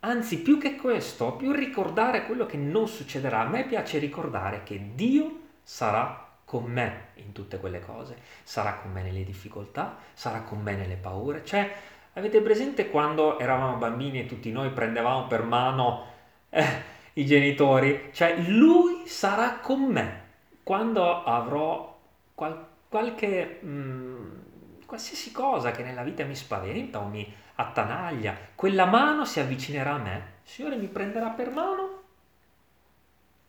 Anzi, 0.00 0.40
più 0.40 0.58
che 0.58 0.76
questo, 0.76 1.32
più 1.32 1.52
ricordare 1.52 2.24
quello 2.24 2.46
che 2.46 2.56
non 2.56 2.86
succederà. 2.88 3.40
A 3.40 3.48
me 3.48 3.66
piace 3.66 3.98
ricordare 3.98 4.62
che 4.62 4.92
Dio 4.94 5.40
sarà 5.62 6.26
con 6.44 6.64
me 6.64 7.08
in 7.16 7.32
tutte 7.32 7.58
quelle 7.58 7.80
cose, 7.80 8.16
sarà 8.42 8.74
con 8.74 8.92
me 8.92 9.02
nelle 9.02 9.24
difficoltà, 9.24 9.98
sarà 10.14 10.42
con 10.42 10.60
me 10.60 10.74
nelle 10.74 10.94
paure. 10.94 11.44
Cioè, 11.44 11.70
avete 12.14 12.40
presente 12.40 12.88
quando 12.88 13.38
eravamo 13.38 13.76
bambini 13.76 14.20
e 14.20 14.26
tutti 14.26 14.50
noi 14.50 14.70
prendevamo 14.70 15.26
per 15.26 15.42
mano 15.42 16.06
eh, 16.48 16.82
i 17.14 17.26
genitori? 17.26 18.10
Cioè, 18.12 18.38
lui 18.38 19.06
sarà 19.06 19.58
con 19.58 19.82
me 19.82 20.27
quando 20.68 21.24
avrò 21.24 21.98
qual- 22.34 22.66
qualche... 22.90 23.60
Mh, 23.62 23.68
mm, 23.68 24.38
qualsiasi 24.84 25.32
cosa 25.32 25.70
che 25.70 25.82
nella 25.82 26.02
vita 26.02 26.24
mi 26.24 26.36
spaventa 26.36 26.98
o 26.98 27.06
mi 27.06 27.26
attanaglia, 27.54 28.36
quella 28.54 28.84
mano 28.84 29.24
si 29.24 29.40
avvicinerà 29.40 29.94
a 29.94 29.98
me. 29.98 30.16
Il 30.44 30.50
Signore 30.50 30.76
mi 30.76 30.88
prenderà 30.88 31.30
per 31.30 31.50
mano. 31.50 32.02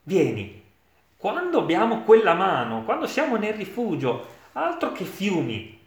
Vieni, 0.03 0.63
quando 1.17 1.60
abbiamo 1.60 2.03
quella 2.03 2.36
mano, 2.36 2.86
quando 2.86 3.05
siamo 3.05 3.36
nel 3.36 3.53
rifugio, 3.53 4.25
altro 4.53 4.93
che 4.93 5.03
fiumi, 5.03 5.77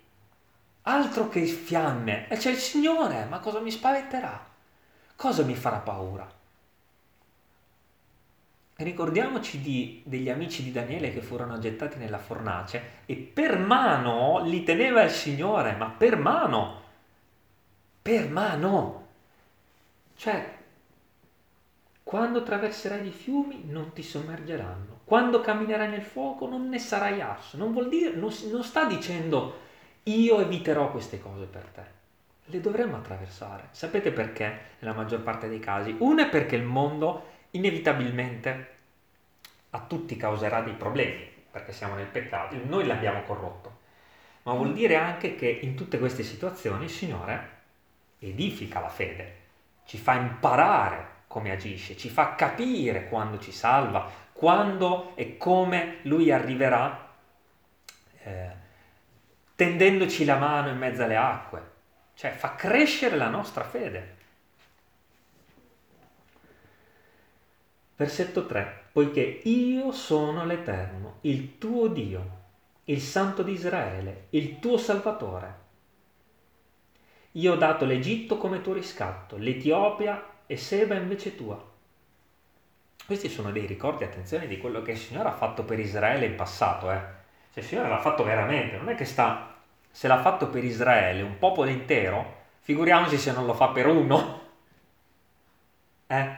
altro 0.82 1.30
che 1.30 1.46
fiamme, 1.46 2.28
e 2.28 2.36
c'è 2.36 2.50
il 2.50 2.58
Signore, 2.58 3.24
ma 3.24 3.38
cosa 3.38 3.60
mi 3.60 3.70
spaventerà? 3.70 4.38
Cosa 5.16 5.44
mi 5.44 5.54
farà 5.54 5.78
paura? 5.78 6.30
Ricordiamoci 8.82 9.60
di, 9.60 10.02
degli 10.04 10.30
amici 10.30 10.62
di 10.62 10.72
Daniele 10.72 11.12
che 11.12 11.20
furono 11.20 11.58
gettati 11.58 11.98
nella 11.98 12.18
fornace 12.18 13.00
e 13.06 13.16
per 13.16 13.58
mano 13.58 14.42
li 14.44 14.62
teneva 14.62 15.02
il 15.02 15.10
Signore, 15.10 15.74
ma 15.74 15.86
per 15.86 16.16
mano, 16.16 16.80
per 18.00 18.28
mano. 18.28 19.06
Cioè, 20.16 20.58
quando 22.02 22.40
attraverserai 22.40 23.06
i 23.06 23.10
fiumi 23.10 23.64
non 23.66 23.92
ti 23.92 24.02
sommergeranno. 24.02 25.00
Quando 25.04 25.40
camminerai 25.40 25.88
nel 25.88 26.02
fuoco 26.02 26.46
non 26.46 26.68
ne 26.68 26.78
sarai 26.78 27.20
arso. 27.20 27.56
Non 27.56 27.72
vuol 27.72 27.88
dire, 27.88 28.14
non, 28.14 28.30
non 28.50 28.64
sta 28.64 28.84
dicendo 28.84 29.60
io 30.04 30.40
eviterò 30.40 30.90
queste 30.90 31.20
cose 31.20 31.44
per 31.44 31.64
te. 31.74 31.82
Le 32.46 32.60
dovremmo 32.60 32.96
attraversare. 32.96 33.68
Sapete 33.70 34.10
perché? 34.10 34.60
Nella 34.80 34.94
maggior 34.94 35.22
parte 35.22 35.48
dei 35.48 35.60
casi. 35.60 35.94
Uno 35.98 36.22
è 36.22 36.28
perché 36.28 36.56
il 36.56 36.64
mondo 36.64 37.30
inevitabilmente 37.50 38.71
a 39.74 39.80
tutti 39.80 40.16
causerà 40.16 40.60
dei 40.60 40.74
problemi, 40.74 41.28
perché 41.50 41.72
siamo 41.72 41.94
nel 41.94 42.06
peccato, 42.06 42.56
noi 42.64 42.86
l'abbiamo 42.86 43.22
corrotto. 43.22 43.80
Ma 44.42 44.52
vuol 44.54 44.72
dire 44.72 44.96
anche 44.96 45.34
che 45.34 45.48
in 45.48 45.74
tutte 45.74 45.98
queste 45.98 46.22
situazioni 46.22 46.84
il 46.84 46.90
Signore 46.90 47.60
edifica 48.18 48.80
la 48.80 48.88
fede, 48.88 49.36
ci 49.84 49.98
fa 49.98 50.14
imparare 50.14 51.10
come 51.26 51.50
agisce, 51.50 51.96
ci 51.96 52.08
fa 52.08 52.34
capire 52.34 53.08
quando 53.08 53.38
ci 53.38 53.52
salva, 53.52 54.10
quando 54.32 55.16
e 55.16 55.36
come 55.38 55.98
Lui 56.02 56.30
arriverà 56.30 57.10
eh, 58.24 58.50
tendendoci 59.54 60.24
la 60.24 60.36
mano 60.36 60.68
in 60.68 60.76
mezzo 60.76 61.02
alle 61.02 61.16
acque, 61.16 61.70
cioè 62.14 62.32
fa 62.32 62.54
crescere 62.54 63.16
la 63.16 63.28
nostra 63.28 63.64
fede. 63.64 64.16
Versetto 67.96 68.46
3. 68.46 68.81
Poiché 68.92 69.40
io 69.44 69.90
sono 69.90 70.44
l'Eterno, 70.44 71.16
il 71.22 71.56
tuo 71.56 71.88
Dio, 71.88 72.40
il 72.84 73.00
Santo 73.00 73.42
di 73.42 73.52
Israele, 73.52 74.26
il 74.30 74.58
tuo 74.58 74.76
Salvatore. 74.76 75.60
Io 77.32 77.54
ho 77.54 77.56
dato 77.56 77.86
l'Egitto 77.86 78.36
come 78.36 78.60
tuo 78.60 78.74
riscatto, 78.74 79.38
l'Etiopia 79.38 80.22
e 80.46 80.58
Seba 80.58 80.94
invece 80.94 81.34
tua. 81.34 81.70
Questi 83.06 83.30
sono 83.30 83.50
dei 83.50 83.64
ricordi, 83.64 84.04
attenzione, 84.04 84.46
di 84.46 84.58
quello 84.58 84.82
che 84.82 84.92
il 84.92 84.98
Signore 84.98 85.30
ha 85.30 85.36
fatto 85.36 85.64
per 85.64 85.78
Israele 85.78 86.26
in 86.26 86.34
passato. 86.34 86.90
Eh. 86.90 87.00
Cioè 87.52 87.62
il 87.62 87.64
Signore 87.64 87.88
l'ha 87.88 88.00
fatto 88.00 88.22
veramente, 88.22 88.76
non 88.76 88.90
è 88.90 88.94
che 88.94 89.06
sta, 89.06 89.56
se 89.90 90.06
l'ha 90.06 90.20
fatto 90.20 90.48
per 90.48 90.64
Israele, 90.64 91.22
un 91.22 91.38
popolo 91.38 91.70
intero, 91.70 92.40
figuriamoci 92.60 93.16
se 93.16 93.32
non 93.32 93.46
lo 93.46 93.54
fa 93.54 93.68
per 93.68 93.86
uno. 93.86 94.40
Eh? 96.12 96.36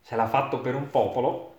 Se 0.00 0.16
l'ha 0.16 0.26
fatto 0.26 0.58
per 0.58 0.74
un 0.74 0.90
popolo. 0.90 1.53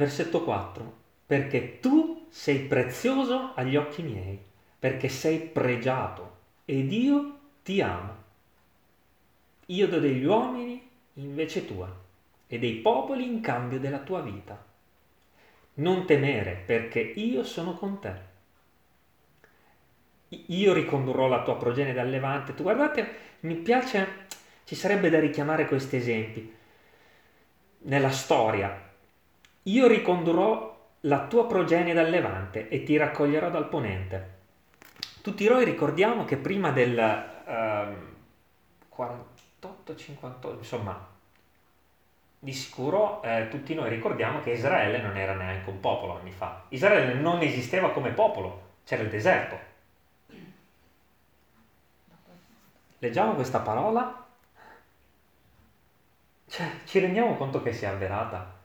Versetto 0.00 0.44
4. 0.44 0.96
Perché 1.26 1.78
tu 1.78 2.24
sei 2.30 2.60
prezioso 2.60 3.52
agli 3.54 3.76
occhi 3.76 4.00
miei, 4.00 4.42
perché 4.78 5.10
sei 5.10 5.40
pregiato 5.40 6.38
ed 6.64 6.90
io 6.90 7.38
ti 7.62 7.82
amo. 7.82 8.14
Io 9.66 9.86
do 9.88 9.98
degli 10.00 10.24
uomini 10.24 10.88
invece 11.14 11.66
tua 11.66 11.94
e 12.46 12.58
dei 12.58 12.76
popoli 12.76 13.26
in 13.26 13.42
cambio 13.42 13.78
della 13.78 13.98
tua 13.98 14.22
vita. 14.22 14.64
Non 15.74 16.06
temere 16.06 16.62
perché 16.64 17.00
io 17.00 17.44
sono 17.44 17.74
con 17.74 18.00
te. 18.00 18.14
Io 20.46 20.72
ricondurrò 20.72 21.28
la 21.28 21.42
tua 21.42 21.58
progenie 21.58 21.92
dal 21.92 22.08
Levante. 22.08 22.54
Tu 22.54 22.62
guardate, 22.62 23.16
mi 23.40 23.56
piace, 23.56 24.28
ci 24.64 24.74
sarebbe 24.74 25.10
da 25.10 25.20
richiamare 25.20 25.66
questi 25.66 25.96
esempi. 25.96 26.54
Nella 27.82 28.10
storia, 28.10 28.88
io 29.64 29.86
ricondurrò 29.86 30.78
la 31.00 31.26
tua 31.26 31.46
progenie 31.46 31.94
dal 31.94 32.10
Levante 32.10 32.68
e 32.68 32.82
ti 32.82 32.96
raccoglierò 32.96 33.50
dal 33.50 33.68
Ponente. 33.68 34.38
Tutti 35.22 35.46
noi 35.48 35.64
ricordiamo 35.64 36.24
che 36.24 36.36
prima 36.36 36.70
del 36.70 36.96
uh, 36.96 38.88
48, 38.88 39.96
58, 39.96 40.56
insomma, 40.58 41.08
di 42.42 42.54
sicuro 42.54 43.22
eh, 43.22 43.48
tutti 43.50 43.74
noi 43.74 43.90
ricordiamo 43.90 44.40
che 44.40 44.52
Israele 44.52 45.02
non 45.02 45.16
era 45.18 45.34
neanche 45.34 45.68
un 45.68 45.78
popolo 45.80 46.18
anni 46.18 46.32
fa. 46.32 46.64
Israele 46.68 47.14
non 47.14 47.42
esisteva 47.42 47.90
come 47.90 48.12
popolo, 48.12 48.68
c'era 48.84 49.02
il 49.02 49.10
deserto. 49.10 49.68
Leggiamo 52.98 53.34
questa 53.34 53.60
parola, 53.60 54.26
cioè, 56.48 56.66
ci 56.84 56.98
rendiamo 56.98 57.36
conto 57.36 57.62
che 57.62 57.72
sia 57.72 57.90
avverata. 57.90 58.58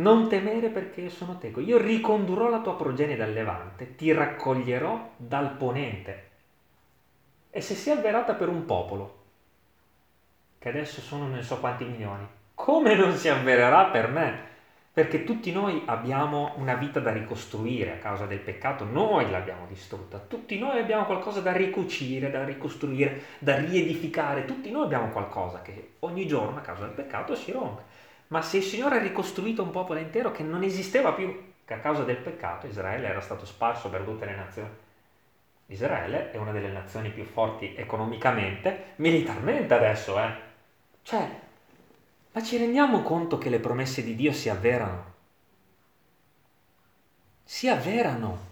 Non 0.00 0.28
temere 0.28 0.68
perché 0.68 1.02
io 1.02 1.10
sono 1.10 1.38
teco. 1.38 1.60
Io 1.60 1.76
ricondurrò 1.76 2.48
la 2.48 2.60
tua 2.60 2.76
progenie 2.76 3.16
dal 3.16 3.32
levante, 3.32 3.96
ti 3.96 4.12
raccoglierò 4.12 5.12
dal 5.16 5.52
ponente. 5.56 6.28
E 7.50 7.60
se 7.60 7.74
si 7.74 7.90
è 7.90 7.92
avverata 7.92 8.34
per 8.34 8.48
un 8.48 8.64
popolo, 8.64 9.18
che 10.58 10.68
adesso 10.68 11.00
sono 11.00 11.26
non 11.26 11.42
so 11.42 11.58
quanti 11.58 11.84
milioni, 11.84 12.26
come 12.54 12.94
non 12.94 13.12
si 13.12 13.28
avvererà 13.28 13.86
per 13.86 14.08
me? 14.08 14.48
perché 14.92 15.22
tutti 15.22 15.52
noi 15.52 15.82
abbiamo 15.86 16.52
una 16.56 16.74
vita 16.74 16.98
da 16.98 17.12
ricostruire 17.12 17.92
a 17.92 17.98
causa 17.98 18.26
del 18.26 18.40
peccato, 18.40 18.84
noi 18.84 19.30
l'abbiamo 19.30 19.66
distrutta, 19.66 20.18
tutti 20.18 20.58
noi 20.58 20.80
abbiamo 20.80 21.04
qualcosa 21.04 21.40
da 21.40 21.52
ricucire, 21.52 22.30
da 22.30 22.44
ricostruire, 22.44 23.22
da 23.38 23.56
riedificare, 23.56 24.44
tutti 24.44 24.70
noi 24.70 24.84
abbiamo 24.84 25.08
qualcosa 25.10 25.62
che 25.62 25.92
ogni 26.00 26.26
giorno 26.26 26.58
a 26.58 26.62
causa 26.62 26.86
del 26.86 26.94
peccato 26.94 27.36
si 27.36 27.52
rompe. 27.52 27.82
Ma 28.30 28.42
se 28.42 28.58
il 28.58 28.62
Signore 28.62 28.96
ha 28.96 29.02
ricostruito 29.02 29.62
un 29.62 29.70
popolo 29.70 29.98
intero 29.98 30.30
che 30.30 30.44
non 30.44 30.62
esisteva 30.62 31.12
più, 31.12 31.52
che 31.64 31.74
a 31.74 31.80
causa 31.80 32.04
del 32.04 32.16
peccato 32.16 32.66
Israele 32.66 33.08
era 33.08 33.20
stato 33.20 33.44
sparso 33.44 33.88
per 33.90 34.02
tutte 34.02 34.24
le 34.24 34.36
nazioni, 34.36 34.68
Israele 35.66 36.30
è 36.30 36.36
una 36.36 36.52
delle 36.52 36.70
nazioni 36.70 37.10
più 37.10 37.24
forti 37.24 37.74
economicamente, 37.76 38.92
militarmente 38.96 39.74
adesso, 39.74 40.18
eh. 40.20 40.32
Cioè, 41.02 41.28
ma 42.32 42.42
ci 42.42 42.56
rendiamo 42.56 43.02
conto 43.02 43.36
che 43.36 43.50
le 43.50 43.58
promesse 43.58 44.04
di 44.04 44.14
Dio 44.14 44.32
si 44.32 44.48
avverano? 44.48 45.04
Si 47.42 47.68
avverano. 47.68 48.48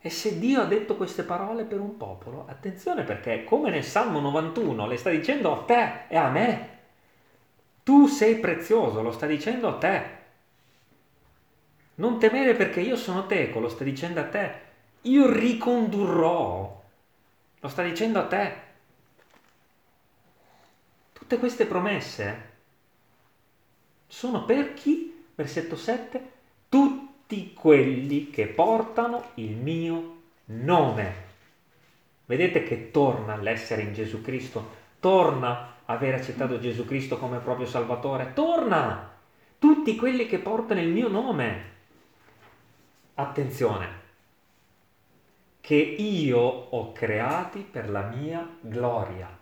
E 0.00 0.08
se 0.08 0.38
Dio 0.38 0.60
ha 0.60 0.66
detto 0.66 0.96
queste 0.96 1.24
parole 1.24 1.64
per 1.64 1.80
un 1.80 1.96
popolo, 1.96 2.46
attenzione 2.48 3.02
perché 3.02 3.42
come 3.42 3.70
nel 3.70 3.82
Salmo 3.82 4.20
91 4.20 4.86
le 4.86 4.96
sta 4.96 5.10
dicendo 5.10 5.52
a 5.52 5.64
te 5.64 6.04
e 6.06 6.16
a 6.16 6.30
me, 6.30 6.77
tu 7.88 8.06
sei 8.06 8.36
prezioso, 8.36 9.00
lo 9.00 9.12
sta 9.12 9.24
dicendo 9.24 9.66
a 9.66 9.78
te. 9.78 10.02
Non 11.94 12.18
temere 12.18 12.54
perché 12.54 12.82
io 12.82 12.96
sono 12.96 13.26
teco, 13.26 13.60
lo 13.60 13.70
sta 13.70 13.82
dicendo 13.82 14.20
a 14.20 14.26
te. 14.28 14.52
Io 15.02 15.32
ricondurrò, 15.32 16.84
lo 17.58 17.68
sta 17.68 17.82
dicendo 17.82 18.18
a 18.18 18.26
te. 18.26 18.52
Tutte 21.14 21.38
queste 21.38 21.64
promesse 21.64 22.50
sono 24.06 24.44
per 24.44 24.74
chi? 24.74 25.24
Versetto 25.34 25.74
7. 25.74 26.32
Tutti 26.68 27.54
quelli 27.54 28.28
che 28.28 28.48
portano 28.48 29.30
il 29.36 29.56
mio 29.56 30.20
nome. 30.44 31.14
Vedete 32.26 32.64
che 32.64 32.90
torna 32.90 33.34
l'essere 33.36 33.80
in 33.80 33.94
Gesù 33.94 34.20
Cristo, 34.20 34.76
torna 35.00 35.76
aver 35.90 36.14
accettato 36.14 36.58
Gesù 36.58 36.84
Cristo 36.84 37.18
come 37.18 37.38
proprio 37.38 37.66
Salvatore, 37.66 38.32
torna! 38.32 39.16
Tutti 39.58 39.96
quelli 39.96 40.26
che 40.26 40.38
portano 40.38 40.80
il 40.80 40.88
mio 40.88 41.08
nome. 41.08 41.76
Attenzione, 43.14 44.00
che 45.60 45.74
io 45.74 46.38
ho 46.38 46.92
creati 46.92 47.60
per 47.60 47.90
la 47.90 48.02
mia 48.02 48.48
gloria, 48.60 49.36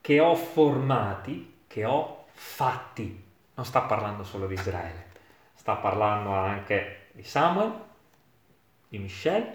che 0.00 0.20
ho 0.20 0.34
formati, 0.34 1.62
che 1.66 1.84
ho 1.84 2.24
fatti. 2.32 3.22
Non 3.54 3.66
sta 3.66 3.82
parlando 3.82 4.24
solo 4.24 4.46
di 4.46 4.54
Israele, 4.54 5.08
sta 5.54 5.74
parlando 5.74 6.32
anche 6.32 7.08
di 7.12 7.24
Samuel, 7.24 7.72
di 8.88 8.98
Michel, 8.98 9.54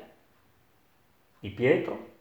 di 1.40 1.50
Pietro, 1.50 2.18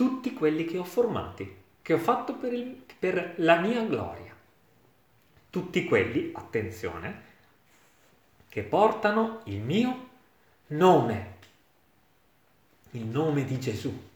tutti 0.00 0.32
quelli 0.32 0.64
che 0.64 0.78
ho 0.78 0.84
formati, 0.84 1.56
che 1.82 1.92
ho 1.92 1.98
fatto 1.98 2.32
per, 2.32 2.54
il, 2.54 2.84
per 2.98 3.34
la 3.36 3.60
mia 3.60 3.84
gloria. 3.84 4.34
Tutti 5.50 5.84
quelli, 5.84 6.30
attenzione, 6.32 7.22
che 8.48 8.62
portano 8.62 9.42
il 9.44 9.60
mio 9.60 10.08
nome, 10.68 11.34
il 12.92 13.04
nome 13.04 13.44
di 13.44 13.60
Gesù. 13.60 14.08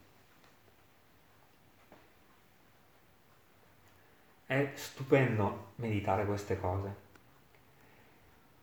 È 4.46 4.72
stupendo 4.72 5.72
meditare 5.74 6.24
queste 6.24 6.58
cose. 6.58 6.94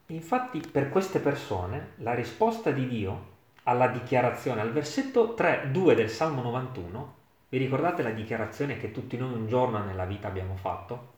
Infatti 0.08 0.60
per 0.60 0.90
queste 0.90 1.20
persone 1.20 1.92
la 1.98 2.16
risposta 2.16 2.72
di 2.72 2.88
Dio 2.88 3.31
alla 3.64 3.88
dichiarazione, 3.88 4.62
al 4.62 4.72
versetto 4.72 5.34
3, 5.34 5.70
2 5.72 5.96
del 5.96 6.10
Salmo 6.10 6.42
91, 6.42 7.16
vi 7.50 7.58
ricordate 7.58 8.02
la 8.02 8.12
dichiarazione 8.12 8.78
che 8.78 8.92
tutti 8.92 9.18
noi 9.18 9.34
un 9.34 9.48
giorno 9.48 9.84
nella 9.84 10.06
vita 10.06 10.28
abbiamo 10.28 10.56
fatto? 10.56 11.10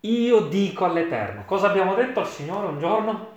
Io 0.00 0.40
dico 0.40 0.84
all'Eterno, 0.84 1.44
cosa 1.44 1.68
abbiamo 1.68 1.94
detto 1.94 2.20
al 2.20 2.26
Signore 2.26 2.66
un 2.66 2.78
giorno? 2.78 3.30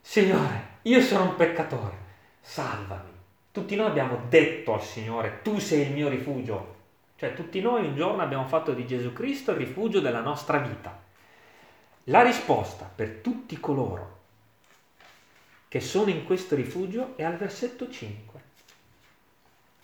Signore, 0.00 0.78
io 0.82 1.00
sono 1.02 1.24
un 1.24 1.36
peccatore, 1.36 1.96
salvami. 2.40 3.10
Tutti 3.52 3.76
noi 3.76 3.86
abbiamo 3.86 4.22
detto 4.28 4.72
al 4.72 4.82
Signore, 4.82 5.40
tu 5.42 5.58
sei 5.58 5.82
il 5.82 5.92
mio 5.92 6.08
rifugio, 6.08 6.76
cioè 7.16 7.34
tutti 7.34 7.60
noi 7.60 7.84
un 7.84 7.94
giorno 7.94 8.22
abbiamo 8.22 8.46
fatto 8.46 8.72
di 8.72 8.86
Gesù 8.86 9.12
Cristo 9.12 9.50
il 9.50 9.58
rifugio 9.58 10.00
della 10.00 10.20
nostra 10.20 10.58
vita. 10.58 10.98
La 12.04 12.22
risposta 12.22 12.90
per 12.92 13.18
tutti 13.20 13.60
coloro 13.60 14.17
che 15.68 15.80
sono 15.80 16.10
in 16.10 16.24
questo 16.24 16.54
rifugio 16.54 17.16
è 17.16 17.22
al 17.22 17.36
versetto 17.36 17.90
5 17.90 18.40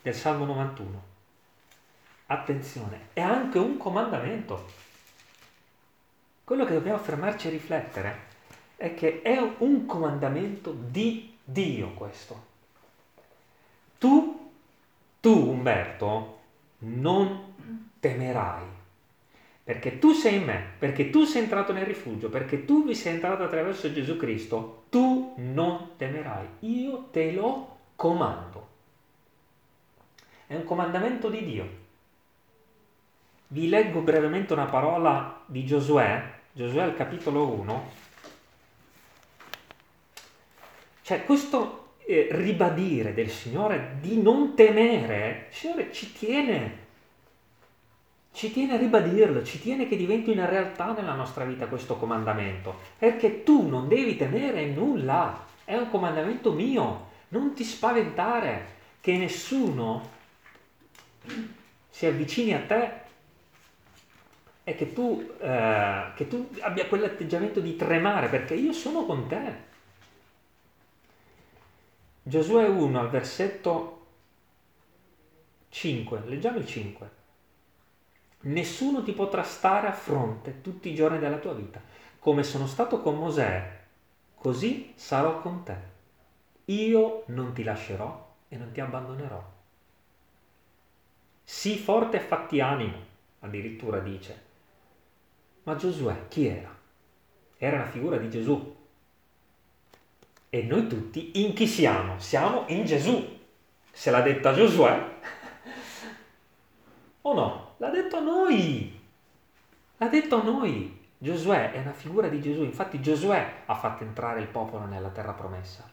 del 0.03 0.15
Salmo 0.15 0.47
91. 0.47 1.03
Attenzione, 2.27 3.09
è 3.13 3.21
anche 3.21 3.59
un 3.59 3.77
comandamento. 3.77 4.67
Quello 6.43 6.65
che 6.65 6.73
dobbiamo 6.73 6.99
fermarci 6.99 7.47
a 7.47 7.51
riflettere 7.51 8.33
è 8.77 8.95
che 8.95 9.23
è 9.23 9.39
un 9.59 9.87
comandamento 9.87 10.73
di 10.73 11.37
Dio 11.43 11.93
questo. 11.93 12.53
Tu, 13.99 14.51
tu 15.21 15.51
Umberto, 15.51 16.41
non 16.79 17.55
temerai, 18.01 18.65
perché 19.65 19.99
tu 19.99 20.13
sei 20.13 20.37
in 20.37 20.45
me, 20.45 20.63
perché 20.79 21.09
tu 21.09 21.25
sei 21.25 21.45
entrato 21.45 21.73
nel 21.73 21.87
rifugio, 21.87 22.29
perché 22.29 22.67
tu 22.67 22.85
vi 22.85 22.95
sei 22.95 23.15
entrato 23.15 23.45
attraverso 23.45 23.91
Gesù 23.91 24.19
Cristo, 24.19 24.85
tu 24.91 25.33
non 25.39 25.93
temerai, 25.97 26.47
io 26.61 27.09
te 27.11 27.33
lo 27.33 27.79
comando. 27.97 28.69
È 30.47 30.55
un 30.55 30.65
comandamento 30.65 31.31
di 31.31 31.45
Dio. 31.45 31.83
Vi 33.49 33.71
leggo 33.71 34.01
brevemente 34.01 34.53
una 34.53 34.67
parola 34.67 35.43
di 35.47 35.65
Giosuè, 35.65 36.33
Giosuè 36.53 36.83
al 36.83 36.95
capitolo 36.95 37.49
1. 37.49 37.91
Cioè 41.01 41.25
questo 41.25 41.95
eh, 42.07 42.29
ribadire 42.33 43.15
del 43.15 43.31
Signore 43.31 43.97
di 44.01 44.21
non 44.21 44.55
temere, 44.55 45.47
il 45.49 45.57
Signore 45.57 45.93
ci 45.93 46.13
tiene, 46.13 46.84
ci 48.35 48.51
tiene 48.51 48.75
a 48.75 48.79
ribadirlo, 48.79 49.45
ci 49.45 49.61
tiene 49.61 49.87
che 49.87 49.97
diventi 49.97 50.31
una 50.31 50.47
realtà 50.47 50.93
nella 50.93 51.15
nostra 51.15 51.45
vita 51.45 51.69
questo 51.69 51.95
comandamento, 51.97 52.77
perché 52.99 53.45
tu 53.45 53.69
non 53.69 53.87
devi 53.87 54.17
temere 54.17 54.67
nulla, 54.67 55.47
è 55.65 55.77
un 55.77 55.89
comandamento 55.89 56.53
mio, 56.53 57.11
non 57.29 57.55
ti 57.55 57.63
spaventare 57.63 58.73
che 59.01 59.17
nessuno 59.17 60.11
si 61.89 62.07
avvicini 62.07 62.55
a 62.55 62.61
te 62.67 62.91
e 64.65 64.75
che 64.75 64.93
tu, 64.93 65.33
eh, 65.39 66.07
che 66.17 66.27
tu 66.27 66.51
abbia 66.59 66.87
quell'atteggiamento 66.87 67.61
di 67.61 67.77
tremare, 67.77 68.29
perché 68.29 68.55
io 68.55 68.73
sono 68.73 69.07
con 69.07 69.29
te. 69.29 69.73
Giosuè 72.21 72.67
1 72.67 72.99
al 72.99 73.11
versetto 73.11 74.07
5, 75.69 76.23
leggiamo 76.27 76.59
il 76.59 76.67
5. 76.67 77.23
Nessuno 78.45 79.03
ti 79.03 79.13
potrà 79.13 79.43
stare 79.43 79.89
a 79.89 79.93
fronte 79.93 80.61
tutti 80.61 80.91
i 80.91 80.95
giorni 80.95 81.19
della 81.19 81.39
tua 81.39 81.55
vita. 81.55 81.81
Come 82.19 82.43
sono 82.43 82.67
stato 82.67 83.01
con 83.01 83.19
Mosè, 83.19 83.81
così 84.35 84.93
sarò 84.97 85.41
con 85.41 85.63
te. 85.63 85.77
Io 86.67 87.25
non 87.27 87.53
ti 87.53 87.63
lascerò 87.63 88.35
e 88.49 88.57
non 88.57 88.73
ti 88.73 88.81
abbandonerò. 88.81 89.53
Sii 91.43 91.77
forte 91.79 92.17
e 92.17 92.21
fatti 92.21 92.61
animo, 92.61 92.97
addirittura 93.41 93.99
dice. 93.99 94.43
Ma 95.65 95.77
Giosuè 95.77 96.29
chi 96.29 96.47
era? 96.47 96.75
Era 97.57 97.77
una 97.77 97.87
figura 97.87 98.17
di 98.17 98.31
Gesù, 98.31 98.75
e 100.55 100.63
noi 100.63 100.87
tutti 100.87 101.43
in 101.43 101.53
chi 101.53 101.67
siamo? 101.67 102.21
Siamo 102.21 102.67
in 102.69 102.85
Gesù. 102.85 103.41
Se 103.91 104.13
l'ha 104.13 104.21
detto 104.21 104.47
a 104.47 104.55
Giosuè 104.55 105.05
detto 108.05 108.17
a 108.17 108.21
noi. 108.21 109.01
L'ha 109.97 110.09
detto 110.09 110.41
a 110.41 110.43
noi. 110.43 111.03
Giosuè 111.19 111.73
è 111.73 111.81
una 111.81 111.93
figura 111.93 112.29
di 112.29 112.41
Gesù. 112.41 112.63
Infatti 112.63 113.01
Giosuè 113.01 113.63
ha 113.67 113.75
fatto 113.75 114.05
entrare 114.05 114.41
il 114.41 114.49
popolo 114.49 114.85
nella 114.85 115.09
terra 115.09 115.33
promessa. 115.33 115.91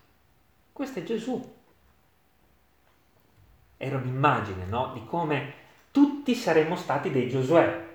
Questo 0.72 1.00
è 1.00 1.04
Gesù. 1.04 1.60
Era 3.78 3.98
un'immagine, 3.98 4.66
no? 4.66 4.92
Di 4.94 5.06
come 5.06 5.54
tutti 5.92 6.36
saremmo 6.36 6.76
stati 6.76 7.10
dei 7.12 7.30
Giosuè. 7.30 7.90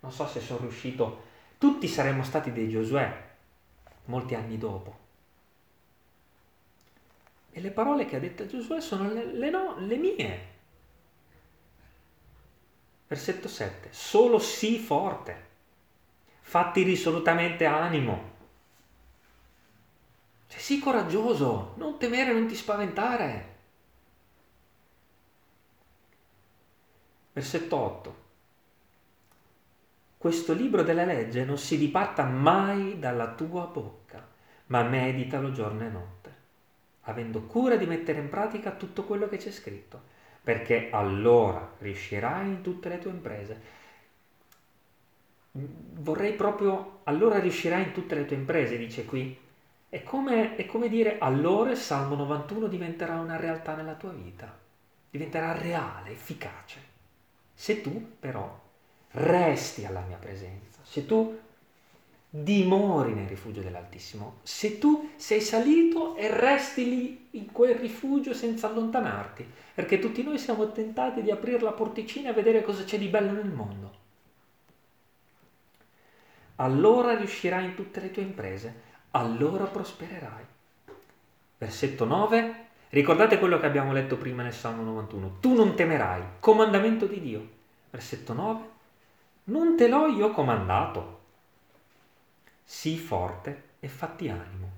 Non 0.00 0.10
so 0.10 0.26
se 0.26 0.40
sono 0.40 0.60
riuscito. 0.60 1.28
Tutti 1.58 1.86
saremmo 1.86 2.22
stati 2.22 2.52
dei 2.52 2.68
Giosuè 2.68 3.28
molti 4.06 4.34
anni 4.34 4.58
dopo. 4.58 4.98
E 7.52 7.60
le 7.60 7.70
parole 7.70 8.06
che 8.06 8.16
ha 8.16 8.20
detto 8.20 8.46
Giosuè 8.46 8.80
sono 8.80 9.12
le, 9.12 9.24
le, 9.26 9.50
no, 9.50 9.76
le 9.78 9.96
mie. 9.96 10.49
Versetto 13.10 13.48
7. 13.48 13.88
Solo 13.90 14.38
sii 14.38 14.78
forte. 14.78 15.48
Fatti 16.42 16.84
risolutamente 16.84 17.64
animo. 17.64 18.30
Cioè, 20.46 20.60
sii 20.60 20.78
coraggioso, 20.78 21.72
non 21.76 21.98
temere, 21.98 22.32
non 22.32 22.46
ti 22.46 22.54
spaventare. 22.54 23.56
Versetto 27.32 27.76
8. 27.76 28.16
Questo 30.16 30.52
libro 30.52 30.84
della 30.84 31.04
legge 31.04 31.44
non 31.44 31.58
si 31.58 31.78
diparta 31.78 32.22
mai 32.22 33.00
dalla 33.00 33.32
tua 33.34 33.64
bocca, 33.64 34.24
ma 34.66 34.84
meditalo 34.84 35.50
giorno 35.50 35.82
e 35.82 35.88
notte, 35.88 36.34
avendo 37.02 37.42
cura 37.42 37.74
di 37.74 37.86
mettere 37.86 38.20
in 38.20 38.28
pratica 38.28 38.70
tutto 38.70 39.02
quello 39.02 39.28
che 39.28 39.38
c'è 39.38 39.50
scritto, 39.50 40.18
perché 40.50 40.88
allora 40.90 41.74
riuscirai 41.78 42.48
in 42.48 42.60
tutte 42.60 42.88
le 42.88 42.98
tue 42.98 43.12
imprese. 43.12 43.60
Vorrei 45.52 46.32
proprio, 46.32 47.02
allora 47.04 47.38
riuscirai 47.38 47.84
in 47.84 47.92
tutte 47.92 48.16
le 48.16 48.24
tue 48.24 48.34
imprese, 48.34 48.76
dice 48.76 49.04
qui. 49.04 49.38
È 49.88 50.02
come, 50.02 50.56
è 50.56 50.66
come 50.66 50.88
dire, 50.88 51.18
allora 51.20 51.70
il 51.70 51.76
Salmo 51.76 52.16
91 52.16 52.66
diventerà 52.66 53.20
una 53.20 53.36
realtà 53.36 53.76
nella 53.76 53.94
tua 53.94 54.10
vita, 54.10 54.52
diventerà 55.08 55.52
reale, 55.52 56.10
efficace. 56.10 56.80
Se 57.54 57.80
tu 57.80 58.16
però 58.18 58.60
resti 59.12 59.84
alla 59.84 60.02
mia 60.04 60.16
presenza, 60.16 60.80
se 60.82 61.06
tu 61.06 61.38
dimori 62.30 63.12
nel 63.12 63.26
rifugio 63.26 63.60
dell'Altissimo, 63.60 64.38
se 64.42 64.78
tu 64.78 65.10
sei 65.16 65.40
salito 65.40 66.14
e 66.14 66.28
resti 66.28 66.88
lì 66.88 67.28
in 67.32 67.50
quel 67.50 67.74
rifugio 67.74 68.32
senza 68.32 68.68
allontanarti, 68.68 69.44
perché 69.74 69.98
tutti 69.98 70.22
noi 70.22 70.38
siamo 70.38 70.70
tentati 70.70 71.22
di 71.22 71.32
aprire 71.32 71.60
la 71.60 71.72
porticina 71.72 72.30
e 72.30 72.32
vedere 72.32 72.62
cosa 72.62 72.84
c'è 72.84 72.98
di 72.98 73.08
bello 73.08 73.32
nel 73.32 73.50
mondo. 73.50 73.98
Allora 76.56 77.16
riuscirai 77.16 77.64
in 77.64 77.74
tutte 77.74 78.00
le 78.00 78.10
tue 78.10 78.22
imprese, 78.22 78.82
allora 79.10 79.64
prospererai. 79.64 80.44
Versetto 81.58 82.04
9 82.04 82.68
Ricordate 82.92 83.38
quello 83.38 83.60
che 83.60 83.66
abbiamo 83.66 83.92
letto 83.92 84.16
prima 84.16 84.42
nel 84.42 84.52
Salmo 84.52 84.82
91. 84.82 85.36
Tu 85.38 85.54
non 85.54 85.76
temerai, 85.76 86.22
comandamento 86.40 87.06
di 87.06 87.20
Dio. 87.20 87.48
Versetto 87.88 88.32
9. 88.32 88.68
Non 89.44 89.76
te 89.76 89.86
l'ho 89.86 90.08
io 90.08 90.32
comandato. 90.32 91.19
Sii 92.72 92.98
forte 92.98 93.70
e 93.80 93.88
fatti 93.88 94.28
animo. 94.28 94.70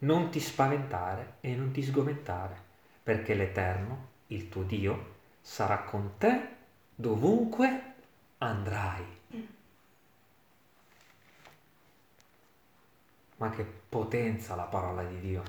Non 0.00 0.28
ti 0.28 0.40
spaventare 0.40 1.36
e 1.40 1.56
non 1.56 1.72
ti 1.72 1.82
sgomentare, 1.82 2.54
perché 3.02 3.32
l'Eterno, 3.32 4.08
il 4.26 4.50
tuo 4.50 4.62
Dio, 4.62 5.14
sarà 5.40 5.78
con 5.84 6.18
te 6.18 6.48
dovunque 6.94 7.94
andrai. 8.36 9.04
Ma 13.36 13.50
che 13.50 13.64
potenza 13.64 14.54
la 14.54 14.64
parola 14.64 15.02
di 15.02 15.18
Dio! 15.18 15.42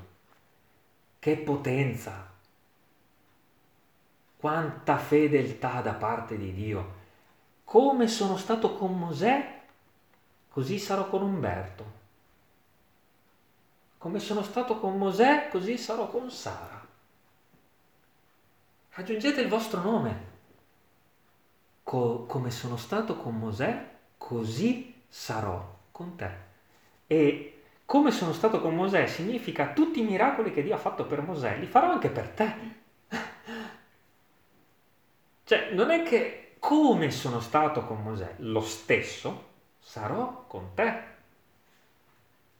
Che 1.18 1.36
potenza! 1.36 2.26
Quanta 4.38 4.96
fedeltà 4.96 5.82
da 5.82 5.92
parte 5.92 6.38
di 6.38 6.54
Dio! 6.54 6.94
Come 7.64 8.08
sono 8.08 8.38
stato 8.38 8.74
con 8.74 8.98
Mosè, 8.98 9.59
così 10.50 10.78
sarò 10.78 11.08
con 11.08 11.22
Umberto. 11.22 11.98
Come 13.98 14.18
sono 14.18 14.42
stato 14.42 14.78
con 14.78 14.98
Mosè, 14.98 15.48
così 15.48 15.78
sarò 15.78 16.08
con 16.08 16.30
Sara. 16.30 16.86
Aggiungete 18.94 19.40
il 19.40 19.48
vostro 19.48 19.80
nome. 19.80 20.28
Co- 21.82 22.24
come 22.26 22.50
sono 22.50 22.76
stato 22.76 23.16
con 23.16 23.38
Mosè, 23.38 23.88
così 24.18 25.02
sarò 25.08 25.78
con 25.92 26.16
te. 26.16 26.30
E 27.06 27.62
come 27.84 28.10
sono 28.10 28.32
stato 28.32 28.60
con 28.60 28.74
Mosè 28.74 29.06
significa 29.06 29.72
tutti 29.72 30.00
i 30.00 30.04
miracoli 30.04 30.52
che 30.52 30.62
Dio 30.62 30.74
ha 30.74 30.78
fatto 30.78 31.06
per 31.06 31.22
Mosè, 31.22 31.58
li 31.58 31.66
farò 31.66 31.90
anche 31.90 32.08
per 32.08 32.28
te. 32.28 32.54
cioè, 35.44 35.70
non 35.72 35.90
è 35.90 36.02
che 36.02 36.56
come 36.58 37.10
sono 37.10 37.40
stato 37.40 37.84
con 37.84 38.02
Mosè, 38.02 38.34
lo 38.38 38.60
stesso 38.60 39.49
sarò 39.80 40.44
con 40.46 40.74
te. 40.74 41.08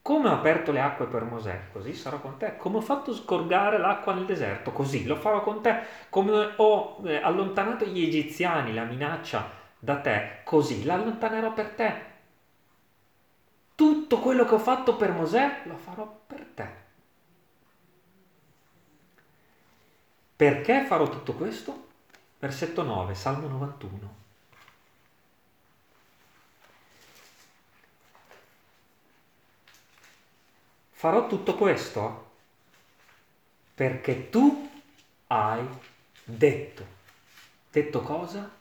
Come 0.03 0.29
ho 0.29 0.33
aperto 0.33 0.73
le 0.73 0.81
acque 0.81 1.07
per 1.07 1.23
Mosè, 1.25 1.69
così 1.73 1.95
sarò 1.95 2.19
con 2.21 2.39
te. 2.39 2.57
Come 2.57 2.79
ho 2.79 2.81
fatto 2.81 3.15
scorgare 3.15 3.79
l'acqua 3.79 4.15
nel 4.15 4.25
deserto, 4.25 4.73
così 4.73 5.05
lo 5.05 5.17
farò 5.17 5.43
con 5.43 5.63
te. 5.63 5.83
Come 6.09 6.55
ho 6.57 7.01
eh, 7.05 7.17
allontanato 7.17 7.85
gli 7.85 8.03
egiziani, 8.03 8.75
la 8.75 8.85
minaccia 8.85 9.49
da 9.79 10.01
te, 10.01 10.41
così 10.45 10.85
l'allontanerò 10.85 11.53
per 11.53 11.69
te 11.71 12.09
tutto 13.81 14.19
quello 14.19 14.45
che 14.45 14.57
ho 14.57 14.59
fatto 14.59 14.95
per 14.95 15.11
Mosè 15.13 15.63
lo 15.65 15.77
farò 15.79 16.07
per 16.27 16.45
te. 16.55 16.69
Perché 20.37 20.85
farò 20.85 21.09
tutto 21.09 21.33
questo? 21.33 21.87
Versetto 22.39 22.83
9, 22.83 23.15
Salmo 23.15 23.49
91. 23.49 24.20
Farò 31.01 31.27
tutto 31.27 31.55
questo 31.55 32.31
perché 33.75 34.29
tu 34.29 34.71
hai 35.29 35.67
detto. 36.25 36.87
Detto 37.71 38.01
cosa? 38.03 38.59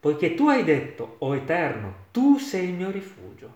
poiché 0.00 0.34
tu 0.34 0.48
hai 0.48 0.64
detto, 0.64 1.16
o 1.18 1.26
oh 1.26 1.34
Eterno, 1.34 1.94
tu 2.12 2.38
sei 2.38 2.68
il 2.68 2.74
mio 2.74 2.90
rifugio, 2.90 3.52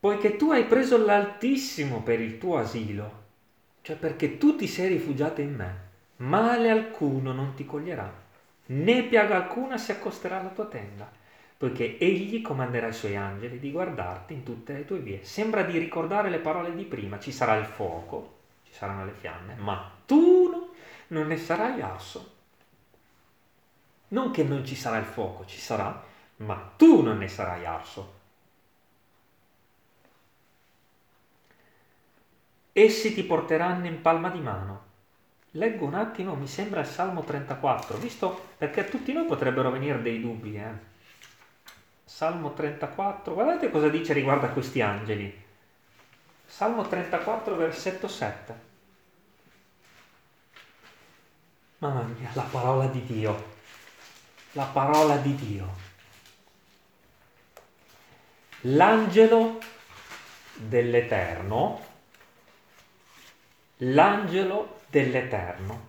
poiché 0.00 0.36
tu 0.36 0.50
hai 0.50 0.64
preso 0.64 1.04
l'Altissimo 1.04 2.02
per 2.02 2.20
il 2.20 2.38
tuo 2.38 2.56
asilo, 2.56 3.24
cioè 3.82 3.96
perché 3.96 4.38
tu 4.38 4.56
ti 4.56 4.66
sei 4.66 4.88
rifugiato 4.88 5.40
in 5.40 5.54
me, 5.54 5.74
male 6.16 6.70
alcuno 6.70 7.32
non 7.32 7.54
ti 7.54 7.64
coglierà, 7.66 8.12
né 8.66 9.02
piaga 9.04 9.36
alcuna 9.36 9.78
si 9.78 9.92
accosterà 9.92 10.40
alla 10.40 10.48
tua 10.48 10.66
tenda, 10.66 11.08
poiché 11.56 11.98
egli 11.98 12.42
comanderà 12.42 12.86
ai 12.86 12.92
suoi 12.92 13.16
angeli 13.16 13.58
di 13.58 13.70
guardarti 13.70 14.32
in 14.32 14.42
tutte 14.42 14.72
le 14.72 14.84
tue 14.84 14.98
vie. 14.98 15.24
Sembra 15.24 15.62
di 15.62 15.78
ricordare 15.78 16.30
le 16.30 16.38
parole 16.38 16.74
di 16.74 16.84
prima, 16.84 17.18
ci 17.18 17.32
sarà 17.32 17.56
il 17.56 17.66
fuoco, 17.66 18.38
ci 18.64 18.72
saranno 18.72 19.04
le 19.04 19.12
fiamme, 19.12 19.54
ma 19.56 19.90
tu 20.04 20.72
non 21.08 21.26
ne 21.26 21.36
sarai 21.36 21.80
asso 21.80 22.34
non 24.08 24.30
che 24.30 24.44
non 24.44 24.64
ci 24.64 24.76
sarà 24.76 24.98
il 24.98 25.04
fuoco, 25.04 25.44
ci 25.46 25.58
sarà, 25.58 26.04
ma 26.36 26.72
tu 26.76 27.02
non 27.02 27.18
ne 27.18 27.28
sarai 27.28 27.64
arso. 27.64 28.14
Essi 32.72 33.14
ti 33.14 33.24
porteranno 33.24 33.86
in 33.86 34.00
palma 34.02 34.28
di 34.28 34.40
mano. 34.40 34.84
Leggo 35.52 35.86
un 35.86 35.94
attimo, 35.94 36.34
mi 36.34 36.46
sembra 36.46 36.80
il 36.80 36.86
Salmo 36.86 37.24
34, 37.24 37.96
visto 37.96 38.48
perché 38.58 38.80
a 38.80 38.84
tutti 38.84 39.12
noi 39.12 39.24
potrebbero 39.24 39.70
venire 39.70 40.02
dei 40.02 40.20
dubbi. 40.20 40.56
Eh? 40.56 40.94
Salmo 42.16 42.54
34, 42.54 43.34
guardate 43.34 43.70
cosa 43.70 43.90
dice 43.90 44.14
riguardo 44.14 44.46
a 44.46 44.48
questi 44.48 44.80
angeli. 44.80 45.44
Salmo 46.46 46.88
34, 46.88 47.54
versetto 47.56 48.08
7. 48.08 48.54
Mamma 51.76 52.00
mia, 52.04 52.30
la 52.32 52.46
parola 52.50 52.86
di 52.86 53.04
Dio 53.04 53.54
la 54.52 54.64
parola 54.64 55.18
di 55.18 55.34
Dio. 55.34 55.68
L'angelo 58.62 59.60
dell'Eterno, 60.54 61.84
l'angelo 63.76 64.80
dell'Eterno 64.88 65.86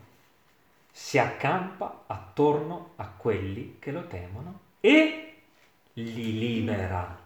si 0.91 1.17
accampa 1.17 2.03
attorno 2.07 2.91
a 2.97 3.07
quelli 3.07 3.77
che 3.79 3.91
lo 3.91 4.05
temono 4.07 4.59
e 4.81 5.26
li 6.03 6.37
libera. 6.37 7.25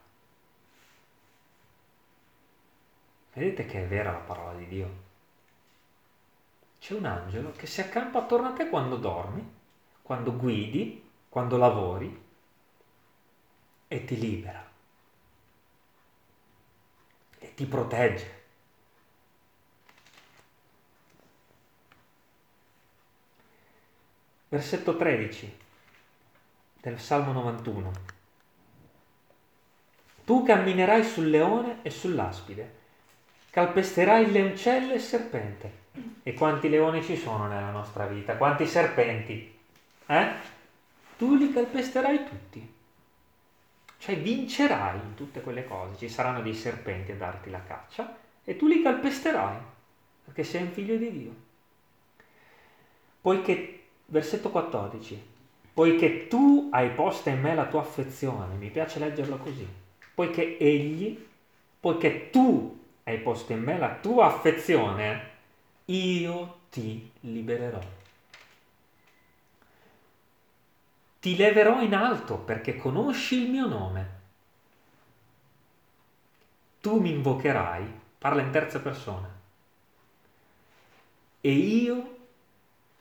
Vedete 3.34 3.66
che 3.66 3.84
è 3.84 3.88
vera 3.88 4.12
la 4.12 4.20
parola 4.20 4.58
di 4.58 4.68
Dio? 4.68 5.10
C'è 6.80 6.94
un 6.94 7.06
angelo 7.06 7.52
che 7.52 7.68
si 7.68 7.82
accampa 7.82 8.20
attorno 8.20 8.50
a 8.50 8.54
te 8.54 8.70
quando 8.70 8.98
dormi, 8.98 9.60
quando 10.02 10.36
guidi, 10.36 11.10
quando 11.30 11.58
lavori 11.58 12.30
e 13.88 14.06
ti 14.06 14.18
libera 14.18 14.70
e 17.40 17.54
ti 17.54 17.66
protegge. 17.66 18.40
Versetto 24.48 24.98
13 24.98 25.58
del 26.82 27.00
Salmo 27.00 27.32
91. 27.32 28.21
Tu 30.26 30.44
camminerai 30.44 31.04
sul 31.04 31.30
leone 31.30 31.80
e 31.82 31.90
sull'aspide, 31.90 32.76
calpesterai 33.50 34.24
il 34.24 34.32
leoncello 34.32 34.92
e 34.92 34.96
il 34.96 35.02
serpente, 35.02 35.80
E 36.24 36.34
quanti 36.34 36.70
leoni 36.70 37.04
ci 37.04 37.18
sono 37.18 37.48
nella 37.48 37.72
nostra 37.72 38.06
vita? 38.06 38.38
Quanti 38.38 38.66
serpenti? 38.66 39.60
Eh? 40.06 40.28
Tu 41.18 41.36
li 41.36 41.52
calpesterai 41.52 42.26
tutti. 42.26 42.74
Cioè 43.98 44.18
vincerai 44.18 45.00
in 45.00 45.14
tutte 45.16 45.42
quelle 45.42 45.66
cose. 45.66 45.98
Ci 45.98 46.10
saranno 46.10 46.42
dei 46.42 46.56
serpenti 46.56 47.12
a 47.12 47.16
darti 47.16 47.50
la 47.50 47.64
caccia 47.64 48.18
e 48.44 48.56
tu 48.56 48.68
li 48.68 48.82
calpesterai 48.82 49.58
perché 50.24 50.44
sei 50.44 50.62
un 50.62 50.72
figlio 50.72 50.96
di 50.96 51.12
Dio. 51.12 51.36
Poiché, 53.22 53.84
versetto 54.06 54.50
14, 54.50 55.22
poiché 55.74 56.28
tu 56.28 56.70
hai 56.72 56.90
posta 56.92 57.30
in 57.30 57.42
me 57.42 57.54
la 57.54 57.66
tua 57.66 57.82
affezione, 57.82 58.56
mi 58.56 58.70
piace 58.70 59.00
leggerlo 59.00 59.38
così, 59.38 59.68
poiché 60.14 60.58
egli, 60.58 61.28
poiché 61.80 62.30
tu 62.30 62.80
hai 63.04 63.20
posto 63.20 63.54
in 63.54 63.62
me 63.62 63.78
la 63.78 63.96
tua 63.96 64.28
affezione, 64.28 65.30
io 65.86 66.60
ti 66.70 67.12
libererò. 67.22 67.82
Ti 71.20 71.36
leverò 71.36 71.82
in 71.82 71.94
alto 71.94 72.38
perché 72.38 72.78
conosci 72.78 73.44
il 73.44 73.50
mio 73.50 73.68
nome. 73.68 74.20
Tu 76.82 77.00
mi 77.00 77.12
invocherai, 77.12 77.86
parla 78.18 78.42
in 78.42 78.50
terza 78.52 78.80
persona, 78.80 79.30
e 81.42 81.52
io 81.52 82.18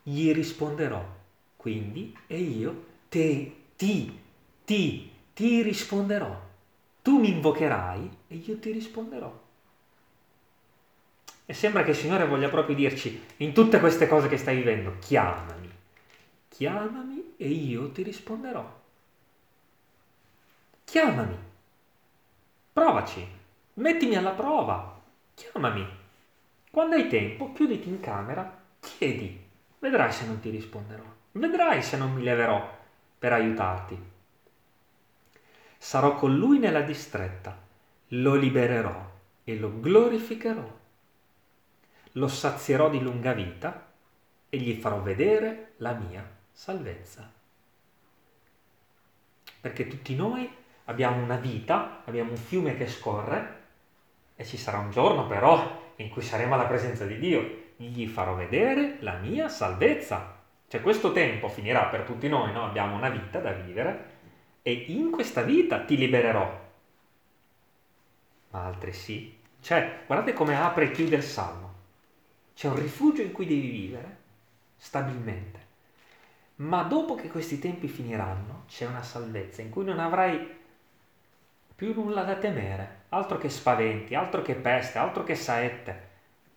gli 0.03 0.33
risponderò. 0.33 1.19
Quindi, 1.57 2.17
e 2.27 2.39
io 2.39 2.85
te, 3.09 3.55
ti, 3.77 4.19
ti, 4.65 5.11
ti 5.35 5.63
risponderò. 5.63 6.49
Tu 7.11 7.19
mi 7.19 7.31
invocherai 7.31 8.09
e 8.29 8.37
io 8.37 8.61
ti 8.61 8.71
risponderò. 8.71 9.37
E 11.45 11.53
sembra 11.53 11.83
che 11.83 11.91
il 11.91 11.97
Signore 11.97 12.25
voglia 12.25 12.49
proprio 12.49 12.77
dirci, 12.77 13.21
in 13.39 13.53
tutte 13.53 13.81
queste 13.81 14.07
cose 14.07 14.29
che 14.29 14.37
stai 14.37 14.55
vivendo, 14.55 14.95
chiamami, 15.01 15.69
chiamami 16.47 17.35
e 17.37 17.49
io 17.49 17.91
ti 17.91 18.05
risponderò. 18.05 18.65
Chiamami, 20.85 21.37
provaci, 22.73 23.27
mettimi 23.75 24.15
alla 24.15 24.31
prova, 24.31 25.01
chiamami. 25.35 25.85
Quando 26.71 26.95
hai 26.95 27.09
tempo, 27.09 27.53
chiuditi 27.53 27.89
in 27.89 27.99
camera, 27.99 28.57
chiedi, 28.79 29.37
vedrai 29.81 30.13
se 30.13 30.27
non 30.27 30.39
ti 30.39 30.51
risponderò, 30.51 31.03
vedrai 31.33 31.83
se 31.83 31.97
non 31.97 32.13
mi 32.13 32.23
leverò 32.23 32.79
per 33.19 33.33
aiutarti. 33.33 33.99
Sarò 35.83 36.14
con 36.14 36.37
lui 36.37 36.59
nella 36.59 36.83
distretta, 36.83 37.59
lo 38.09 38.35
libererò 38.35 39.11
e 39.45 39.57
lo 39.57 39.81
glorificherò 39.81 40.78
lo 42.14 42.28
sazierò 42.28 42.91
di 42.91 43.01
lunga 43.01 43.33
vita 43.33 43.89
e 44.49 44.59
gli 44.59 44.74
farò 44.74 45.01
vedere 45.01 45.74
la 45.76 45.93
mia 45.93 46.28
salvezza. 46.53 47.31
Perché 49.61 49.87
tutti 49.87 50.16
noi 50.16 50.51
abbiamo 50.87 51.22
una 51.22 51.37
vita, 51.37 52.03
abbiamo 52.05 52.31
un 52.31 52.37
fiume 52.37 52.76
che 52.76 52.89
scorre 52.89 53.59
e 54.35 54.45
ci 54.45 54.57
sarà 54.57 54.78
un 54.78 54.91
giorno 54.91 55.26
però 55.26 55.93
in 55.97 56.09
cui 56.09 56.22
saremo 56.22 56.55
alla 56.55 56.66
presenza 56.66 57.05
di 57.05 57.18
Dio. 57.18 57.59
Gli 57.76 58.07
farò 58.07 58.35
vedere 58.35 58.97
la 59.01 59.14
mia 59.14 59.49
salvezza. 59.49 60.39
Cioè 60.66 60.81
questo 60.81 61.12
tempo 61.12 61.49
finirà 61.49 61.87
per 61.87 62.03
tutti 62.03 62.28
noi, 62.28 62.53
no? 62.53 62.64
abbiamo 62.64 62.97
una 62.97 63.09
vita 63.09 63.39
da 63.39 63.53
vivere 63.53 64.18
e 64.63 64.73
in 64.73 65.11
questa 65.11 65.43
vita 65.43 65.85
ti 65.85 65.97
libererò. 65.97 66.69
Ma 68.51 68.65
altresì, 68.65 69.39
cioè 69.61 70.03
guardate 70.07 70.33
come 70.33 70.57
apre 70.57 70.87
e 70.87 70.91
chiude 70.91 71.17
il 71.17 71.23
Salmo 71.23 71.71
c'è 72.61 72.69
un 72.69 72.77
rifugio 72.77 73.23
in 73.23 73.33
cui 73.33 73.47
devi 73.47 73.71
vivere 73.71 74.17
stabilmente. 74.77 75.69
Ma 76.57 76.83
dopo 76.83 77.15
che 77.15 77.29
questi 77.29 77.59
tempi 77.59 77.89
finiranno, 77.89 78.65
c'è 78.69 78.85
una 78.85 79.03
salvezza 79.03 79.63
in 79.63 79.71
cui 79.71 79.83
non 79.83 79.99
avrai 79.99 80.59
più 81.75 81.95
nulla 81.95 82.23
da 82.23 82.35
temere, 82.35 83.05
altro 83.09 83.39
che 83.39 83.49
spaventi, 83.49 84.15
altro 84.15 84.43
che 84.43 84.57
peste, 84.57 84.99
altro 84.99 85.25
che 85.25 85.37
saette. 85.37 86.09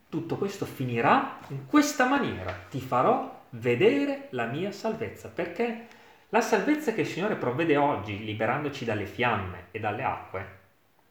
Tutto 0.10 0.36
questo 0.36 0.66
finirà 0.66 1.40
in 1.48 1.68
questa 1.68 2.06
maniera. 2.06 2.54
Ti 2.70 2.82
farò 2.82 3.44
vedere 3.52 4.28
la 4.32 4.48
mia 4.48 4.74
salvezza, 4.74 5.30
perché 5.30 5.88
la 6.34 6.42
salvezza 6.42 6.94
che 6.94 7.02
il 7.02 7.08
Signore 7.08 7.36
provvede 7.36 7.78
oggi, 7.78 8.26
liberandoci 8.26 8.86
dalle 8.86 9.06
fiamme 9.06 9.68
e 9.70 9.80
dalle 9.80 10.04
acque, 10.04 10.62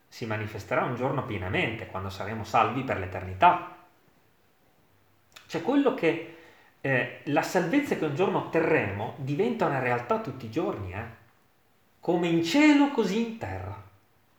si 0.09 0.27
manifesterà 0.27 0.83
un 0.83 0.97
giorno 0.97 1.25
pienamente, 1.25 1.87
quando 1.87 2.11
saremo 2.11 2.43
salvi 2.43 2.83
per 2.83 2.99
l'eternità. 2.99 3.77
Cioè 5.47 5.63
quello 5.63 5.95
che 5.95 6.37
eh, 6.81 7.21
la 7.27 7.43
salvezza 7.43 7.95
che 7.95 8.05
un 8.05 8.17
giorno 8.17 8.39
otterremo 8.39 9.15
diventa 9.19 9.67
una 9.67 9.79
realtà 9.79 10.19
tutti 10.19 10.47
i 10.47 10.51
giorni, 10.51 10.93
eh? 10.93 11.05
come 12.01 12.27
in 12.27 12.43
cielo 12.43 12.91
così 12.91 13.25
in 13.25 13.39
terra. 13.39 13.81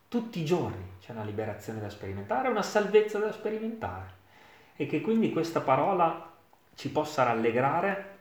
Tutti 0.06 0.38
i 0.40 0.44
giorni 0.44 0.96
c'è 1.00 1.12
una 1.12 1.24
liberazione 1.24 1.80
da 1.80 1.88
sperimentare, 1.88 2.48
una 2.48 2.60
salvezza 2.60 3.18
da 3.18 3.32
sperimentare. 3.32 4.12
E 4.76 4.86
che 4.86 5.00
quindi 5.00 5.32
questa 5.32 5.62
parola 5.62 6.30
ci 6.74 6.90
possa 6.90 7.22
rallegrare 7.22 8.13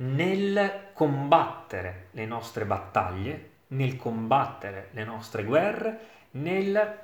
nel 0.00 0.90
combattere 0.92 2.08
le 2.12 2.26
nostre 2.26 2.64
battaglie, 2.64 3.50
nel 3.68 3.96
combattere 3.96 4.88
le 4.92 5.04
nostre 5.04 5.44
guerre, 5.44 6.08
nel, 6.32 6.98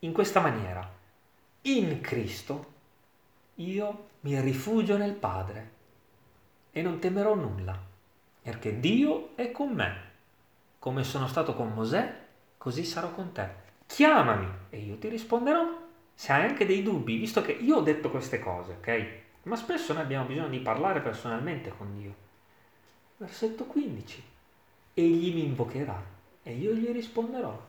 in 0.00 0.12
questa 0.12 0.40
maniera. 0.40 0.96
In 1.62 2.00
Cristo 2.00 2.72
io 3.56 4.08
mi 4.20 4.40
rifugio 4.40 4.96
nel 4.96 5.14
Padre 5.14 5.76
e 6.70 6.82
non 6.82 6.98
temerò 6.98 7.34
nulla, 7.34 7.78
perché 8.42 8.78
Dio 8.78 9.34
è 9.34 9.50
con 9.50 9.72
me. 9.72 10.06
Come 10.78 11.04
sono 11.04 11.26
stato 11.26 11.54
con 11.54 11.72
Mosè, 11.72 12.26
così 12.56 12.84
sarò 12.84 13.10
con 13.10 13.32
te. 13.32 13.66
Chiamami 13.86 14.48
e 14.70 14.78
io 14.78 14.98
ti 14.98 15.08
risponderò. 15.08 15.86
Se 16.14 16.32
hai 16.32 16.46
anche 16.46 16.66
dei 16.66 16.82
dubbi, 16.82 17.16
visto 17.16 17.42
che 17.42 17.52
io 17.52 17.76
ho 17.76 17.80
detto 17.80 18.10
queste 18.10 18.38
cose, 18.38 18.72
ok? 18.72 19.26
Ma 19.48 19.56
spesso 19.56 19.94
noi 19.94 20.02
abbiamo 20.02 20.26
bisogno 20.26 20.48
di 20.48 20.58
parlare 20.58 21.00
personalmente 21.00 21.72
con 21.74 21.98
Dio. 21.98 22.14
Versetto 23.16 23.64
15. 23.64 24.22
Egli 24.92 25.32
mi 25.32 25.44
invocherà 25.44 26.00
e 26.42 26.52
io 26.52 26.74
gli 26.74 26.90
risponderò. 26.90 27.66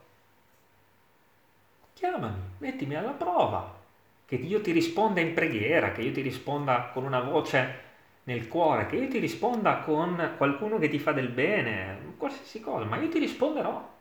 Chiamami, 1.93 2.37
mettimi 2.57 2.95
alla 2.95 3.11
prova, 3.11 3.77
che 4.25 4.35
io 4.35 4.59
ti 4.59 4.71
risponda 4.71 5.21
in 5.21 5.33
preghiera, 5.33 5.93
che 5.93 6.01
io 6.01 6.11
ti 6.11 6.19
risponda 6.19 6.89
con 6.93 7.05
una 7.05 7.21
voce 7.21 7.87
nel 8.23 8.49
cuore, 8.49 8.85
che 8.85 8.97
io 8.97 9.07
ti 9.07 9.19
risponda 9.19 9.77
con 9.79 10.33
qualcuno 10.35 10.79
che 10.79 10.89
ti 10.89 10.99
fa 10.99 11.13
del 11.13 11.29
bene, 11.29 12.13
qualsiasi 12.17 12.59
cosa, 12.59 12.83
ma 12.83 12.97
io 12.97 13.07
ti 13.07 13.19
risponderò. 13.19 13.97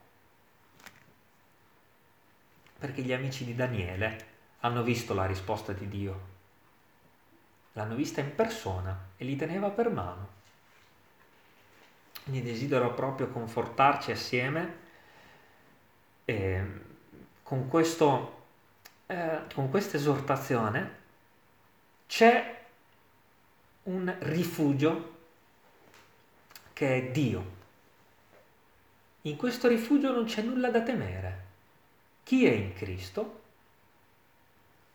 Perché 2.76 3.02
gli 3.02 3.12
amici 3.12 3.44
di 3.44 3.54
Daniele 3.54 4.26
hanno 4.60 4.82
visto 4.82 5.14
la 5.14 5.26
risposta 5.26 5.72
di 5.72 5.88
Dio, 5.88 6.37
l'hanno 7.78 7.94
vista 7.94 8.20
in 8.20 8.34
persona 8.34 9.06
e 9.16 9.24
li 9.24 9.36
teneva 9.36 9.70
per 9.70 9.88
mano. 9.88 10.36
Quindi 12.24 12.42
desidero 12.42 12.92
proprio 12.92 13.28
confortarci 13.28 14.10
assieme 14.10 14.86
eh, 16.24 16.62
con 17.42 17.68
questo 17.68 18.36
eh, 19.06 19.40
con 19.54 19.70
questa 19.70 19.96
esortazione 19.96 20.96
c'è 22.06 22.64
un 23.84 24.14
rifugio 24.18 25.16
che 26.72 26.96
è 26.96 27.10
Dio. 27.10 27.56
In 29.22 29.36
questo 29.36 29.68
rifugio 29.68 30.12
non 30.12 30.24
c'è 30.24 30.42
nulla 30.42 30.70
da 30.70 30.82
temere. 30.82 31.46
Chi 32.24 32.44
è 32.44 32.50
in 32.50 32.74
Cristo 32.74 33.37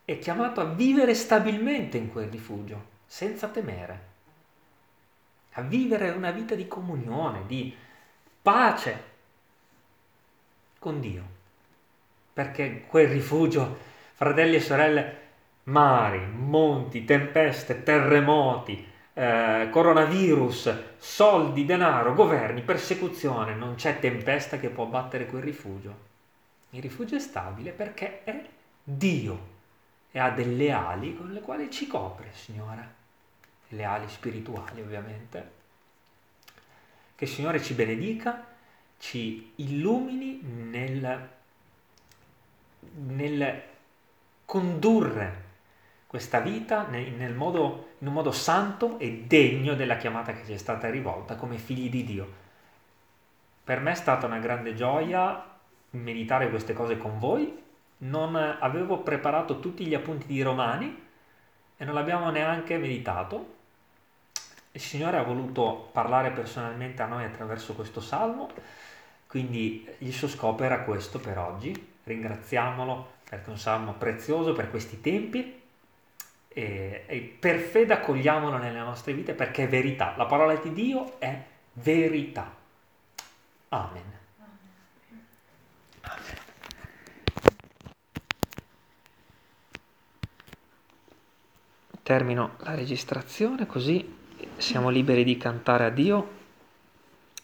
è 0.04 0.18
chiamato 0.18 0.60
a 0.60 0.64
vivere 0.64 1.14
stabilmente 1.14 1.96
in 1.96 2.10
quel 2.10 2.28
rifugio, 2.28 2.92
senza 3.06 3.48
temere, 3.48 4.12
a 5.52 5.62
vivere 5.62 6.10
una 6.10 6.30
vita 6.30 6.54
di 6.54 6.68
comunione, 6.68 7.44
di 7.46 7.74
pace 8.42 9.12
con 10.78 11.00
Dio, 11.00 11.22
perché 12.34 12.84
quel 12.86 13.08
rifugio 13.08 13.78
fratelli 14.12 14.56
e 14.56 14.60
sorelle, 14.60 15.18
mari, 15.64 16.26
monti, 16.26 17.04
tempeste, 17.04 17.82
terremoti, 17.82 18.86
eh, 19.14 19.68
coronavirus, 19.70 20.74
soldi, 20.98 21.64
denaro, 21.64 22.12
governi, 22.12 22.60
persecuzione, 22.60 23.54
non 23.54 23.76
c'è 23.76 23.98
tempesta 24.00 24.58
che 24.58 24.68
può 24.68 24.84
battere 24.84 25.26
quel 25.26 25.42
rifugio. 25.42 26.12
Il 26.70 26.82
rifugio 26.82 27.16
è 27.16 27.20
stabile 27.20 27.70
perché 27.70 28.22
è 28.24 28.44
Dio 28.82 29.53
e 30.16 30.20
ha 30.20 30.30
delle 30.30 30.70
ali 30.70 31.16
con 31.16 31.32
le 31.32 31.40
quali 31.40 31.68
ci 31.72 31.88
copre, 31.88 32.30
Signore. 32.34 32.94
Le 33.70 33.82
ali 33.82 34.08
spirituali, 34.08 34.80
ovviamente. 34.80 35.50
Che 37.16 37.24
il 37.24 37.30
Signore 37.30 37.60
ci 37.60 37.74
benedica, 37.74 38.46
ci 38.98 39.54
illumini 39.56 40.38
nel, 40.40 41.28
nel 43.06 43.62
condurre 44.44 45.42
questa 46.06 46.38
vita 46.38 46.86
nel 46.86 47.34
modo, 47.34 47.94
in 47.98 48.06
un 48.06 48.12
modo 48.12 48.30
santo 48.30 49.00
e 49.00 49.24
degno 49.26 49.74
della 49.74 49.96
chiamata 49.96 50.32
che 50.32 50.44
ci 50.44 50.52
è 50.52 50.58
stata 50.58 50.88
rivolta 50.90 51.34
come 51.34 51.58
figli 51.58 51.90
di 51.90 52.04
Dio. 52.04 52.32
Per 53.64 53.80
me 53.80 53.90
è 53.90 53.96
stata 53.96 54.26
una 54.26 54.38
grande 54.38 54.76
gioia 54.76 55.44
meditare 55.90 56.50
queste 56.50 56.72
cose 56.72 56.98
con 56.98 57.18
voi. 57.18 57.63
Non 57.98 58.36
avevo 58.36 58.98
preparato 58.98 59.60
tutti 59.60 59.86
gli 59.86 59.94
appunti 59.94 60.26
di 60.26 60.42
Romani 60.42 61.02
e 61.76 61.84
non 61.84 61.94
l'abbiamo 61.94 62.30
neanche 62.30 62.76
meditato. 62.76 63.52
Il 64.72 64.80
Signore 64.80 65.18
ha 65.18 65.22
voluto 65.22 65.88
parlare 65.92 66.30
personalmente 66.30 67.02
a 67.02 67.06
noi 67.06 67.24
attraverso 67.24 67.74
questo 67.74 68.00
salmo, 68.00 68.50
quindi 69.26 69.88
il 69.98 70.12
suo 70.12 70.28
scopo 70.28 70.64
era 70.64 70.80
questo 70.80 71.20
per 71.20 71.38
oggi. 71.38 71.92
Ringraziamolo 72.04 73.12
perché 73.28 73.46
è 73.46 73.50
un 73.50 73.58
salmo 73.58 73.94
prezioso 73.94 74.52
per 74.52 74.70
questi 74.70 75.00
tempi 75.00 75.62
e, 76.48 77.04
e 77.06 77.36
per 77.38 77.58
fede 77.58 77.94
accogliamolo 77.94 78.58
nelle 78.58 78.78
nostre 78.78 79.12
vite 79.12 79.34
perché 79.34 79.64
è 79.64 79.68
verità. 79.68 80.14
La 80.16 80.26
parola 80.26 80.54
di 80.54 80.72
Dio 80.72 81.18
è 81.18 81.42
verità. 81.72 82.54
Amen. 83.68 84.23
Termino 92.04 92.56
la 92.58 92.76
registrazione 92.76 93.66
così 93.66 94.16
siamo 94.58 94.90
liberi 94.90 95.24
di 95.24 95.36
cantare 95.36 95.86
a 95.86 95.90
Dio. 95.90 96.42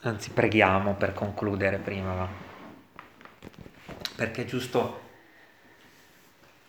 Anzi, 0.02 0.30
preghiamo 0.30 0.94
per 0.94 1.14
concludere 1.14 1.78
prima, 1.78 2.14
va? 2.14 2.48
perché 4.20 4.42
è 4.42 4.44
giusto 4.44 5.08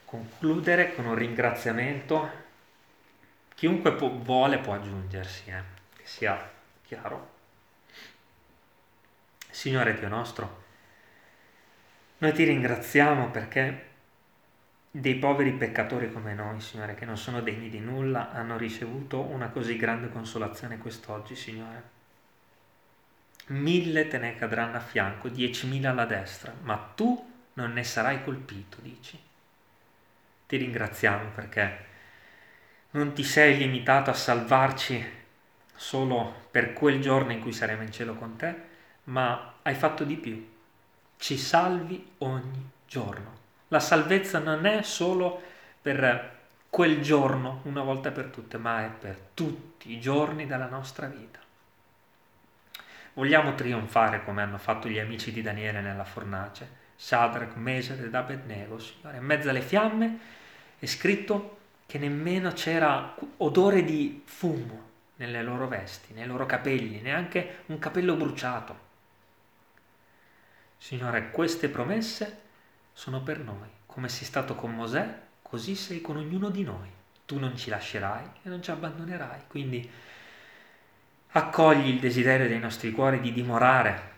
concludere 0.05 0.95
con 0.95 1.05
un 1.05 1.15
ringraziamento. 1.15 2.29
Chiunque 3.53 3.91
può, 3.91 4.07
vuole 4.07 4.59
può 4.59 4.73
aggiungersi, 4.73 5.49
eh, 5.49 5.61
che 5.97 6.05
sia 6.05 6.49
chiaro. 6.81 7.29
Signore 9.49 9.95
Dio 9.95 10.07
nostro, 10.07 10.63
noi 12.19 12.31
ti 12.31 12.45
ringraziamo 12.45 13.31
perché 13.31 13.90
dei 14.93 15.15
poveri 15.15 15.53
peccatori 15.53 16.11
come 16.11 16.33
noi, 16.33 16.59
Signore, 16.59 16.95
che 16.95 17.05
non 17.05 17.17
sono 17.17 17.39
degni 17.39 17.69
di 17.69 17.79
nulla, 17.79 18.31
hanno 18.31 18.57
ricevuto 18.57 19.21
una 19.21 19.47
così 19.47 19.77
grande 19.77 20.09
consolazione 20.09 20.77
quest'oggi, 20.77 21.33
Signore. 21.33 21.99
Mille 23.47 24.07
te 24.09 24.17
ne 24.17 24.35
cadranno 24.35 24.75
a 24.77 24.81
fianco, 24.81 25.29
diecimila 25.29 25.91
alla 25.91 26.05
destra, 26.05 26.53
ma 26.61 26.75
tu 26.93 27.29
non 27.53 27.71
ne 27.71 27.83
sarai 27.85 28.21
colpito, 28.21 28.77
dici. 28.81 29.17
Ti 30.45 30.57
ringraziamo 30.57 31.29
perché 31.29 31.85
non 32.91 33.13
ti 33.13 33.23
sei 33.23 33.57
limitato 33.57 34.09
a 34.09 34.13
salvarci 34.13 35.19
solo 35.73 36.47
per 36.51 36.73
quel 36.73 36.99
giorno 36.99 37.31
in 37.31 37.39
cui 37.39 37.53
saremo 37.53 37.83
in 37.83 37.91
cielo 37.93 38.15
con 38.15 38.35
te, 38.35 38.55
ma 39.05 39.53
hai 39.61 39.73
fatto 39.73 40.03
di 40.03 40.17
più. 40.17 40.49
Ci 41.15 41.37
salvi 41.37 42.11
ogni 42.17 42.69
giorno 42.85 43.40
la 43.71 43.79
salvezza 43.79 44.39
non 44.39 44.65
è 44.65 44.81
solo 44.81 45.41
per 45.81 46.39
quel 46.69 47.01
giorno, 47.01 47.61
una 47.63 47.83
volta 47.83 48.11
per 48.11 48.25
tutte, 48.25 48.57
ma 48.57 48.83
è 48.83 48.89
per 48.89 49.17
tutti 49.33 49.93
i 49.93 49.99
giorni 49.99 50.45
della 50.45 50.67
nostra 50.67 51.07
vita. 51.07 51.39
Vogliamo 53.13 53.55
trionfare 53.55 54.25
come 54.25 54.41
hanno 54.41 54.57
fatto 54.57 54.89
gli 54.89 54.99
amici 54.99 55.31
di 55.31 55.41
Daniele 55.41 55.79
nella 55.79 56.03
fornace, 56.03 56.79
Shadrach, 56.97 57.55
Mesach 57.55 57.99
ed 57.99 58.13
Abednego, 58.13 58.77
Signore. 58.77 59.17
In 59.17 59.23
mezzo 59.23 59.49
alle 59.49 59.61
fiamme 59.61 60.19
è 60.77 60.85
scritto 60.85 61.59
che 61.85 61.97
nemmeno 61.97 62.51
c'era 62.51 63.15
odore 63.37 63.85
di 63.85 64.21
fumo 64.25 64.89
nelle 65.15 65.43
loro 65.43 65.67
vesti, 65.67 66.13
nei 66.13 66.25
loro 66.25 66.45
capelli, 66.45 66.99
neanche 66.99 67.63
un 67.67 67.79
capello 67.79 68.15
bruciato. 68.15 68.89
Signore, 70.77 71.31
queste 71.31 71.69
promesse 71.69 72.49
sono 72.93 73.21
per 73.21 73.39
noi. 73.39 73.69
Come 73.85 74.09
sei 74.09 74.25
stato 74.25 74.55
con 74.55 74.73
Mosè, 74.73 75.19
così 75.41 75.75
sei 75.75 76.01
con 76.01 76.17
ognuno 76.17 76.49
di 76.49 76.63
noi. 76.63 76.89
Tu 77.25 77.39
non 77.39 77.57
ci 77.57 77.69
lascerai 77.69 78.25
e 78.43 78.49
non 78.49 78.61
ci 78.61 78.71
abbandonerai. 78.71 79.41
Quindi 79.47 79.89
accogli 81.33 81.87
il 81.87 81.99
desiderio 81.99 82.47
dei 82.47 82.59
nostri 82.59 82.91
cuori 82.91 83.19
di 83.19 83.31
dimorare 83.31 84.09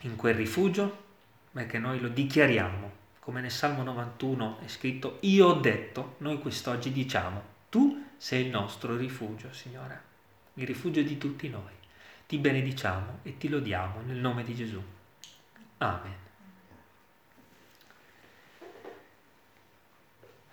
in 0.00 0.16
quel 0.16 0.34
rifugio, 0.34 1.04
perché 1.52 1.78
noi 1.78 2.00
lo 2.00 2.08
dichiariamo. 2.08 3.04
Come 3.20 3.40
nel 3.40 3.50
Salmo 3.50 3.82
91 3.82 4.60
è 4.64 4.68
scritto, 4.68 5.18
io 5.22 5.46
ho 5.46 5.54
detto, 5.54 6.16
noi 6.18 6.38
quest'oggi 6.38 6.92
diciamo, 6.92 7.42
tu 7.68 8.04
sei 8.16 8.44
il 8.44 8.50
nostro 8.50 8.96
rifugio, 8.96 9.52
Signore, 9.52 10.00
il 10.54 10.66
rifugio 10.66 11.02
di 11.02 11.18
tutti 11.18 11.48
noi. 11.48 11.74
Ti 12.26 12.38
benediciamo 12.38 13.20
e 13.22 13.36
ti 13.36 13.48
lodiamo 13.48 14.00
nel 14.02 14.16
nome 14.16 14.44
di 14.44 14.54
Gesù. 14.54 14.82
Amen. 15.78 16.25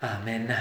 Amen. 0.04 0.54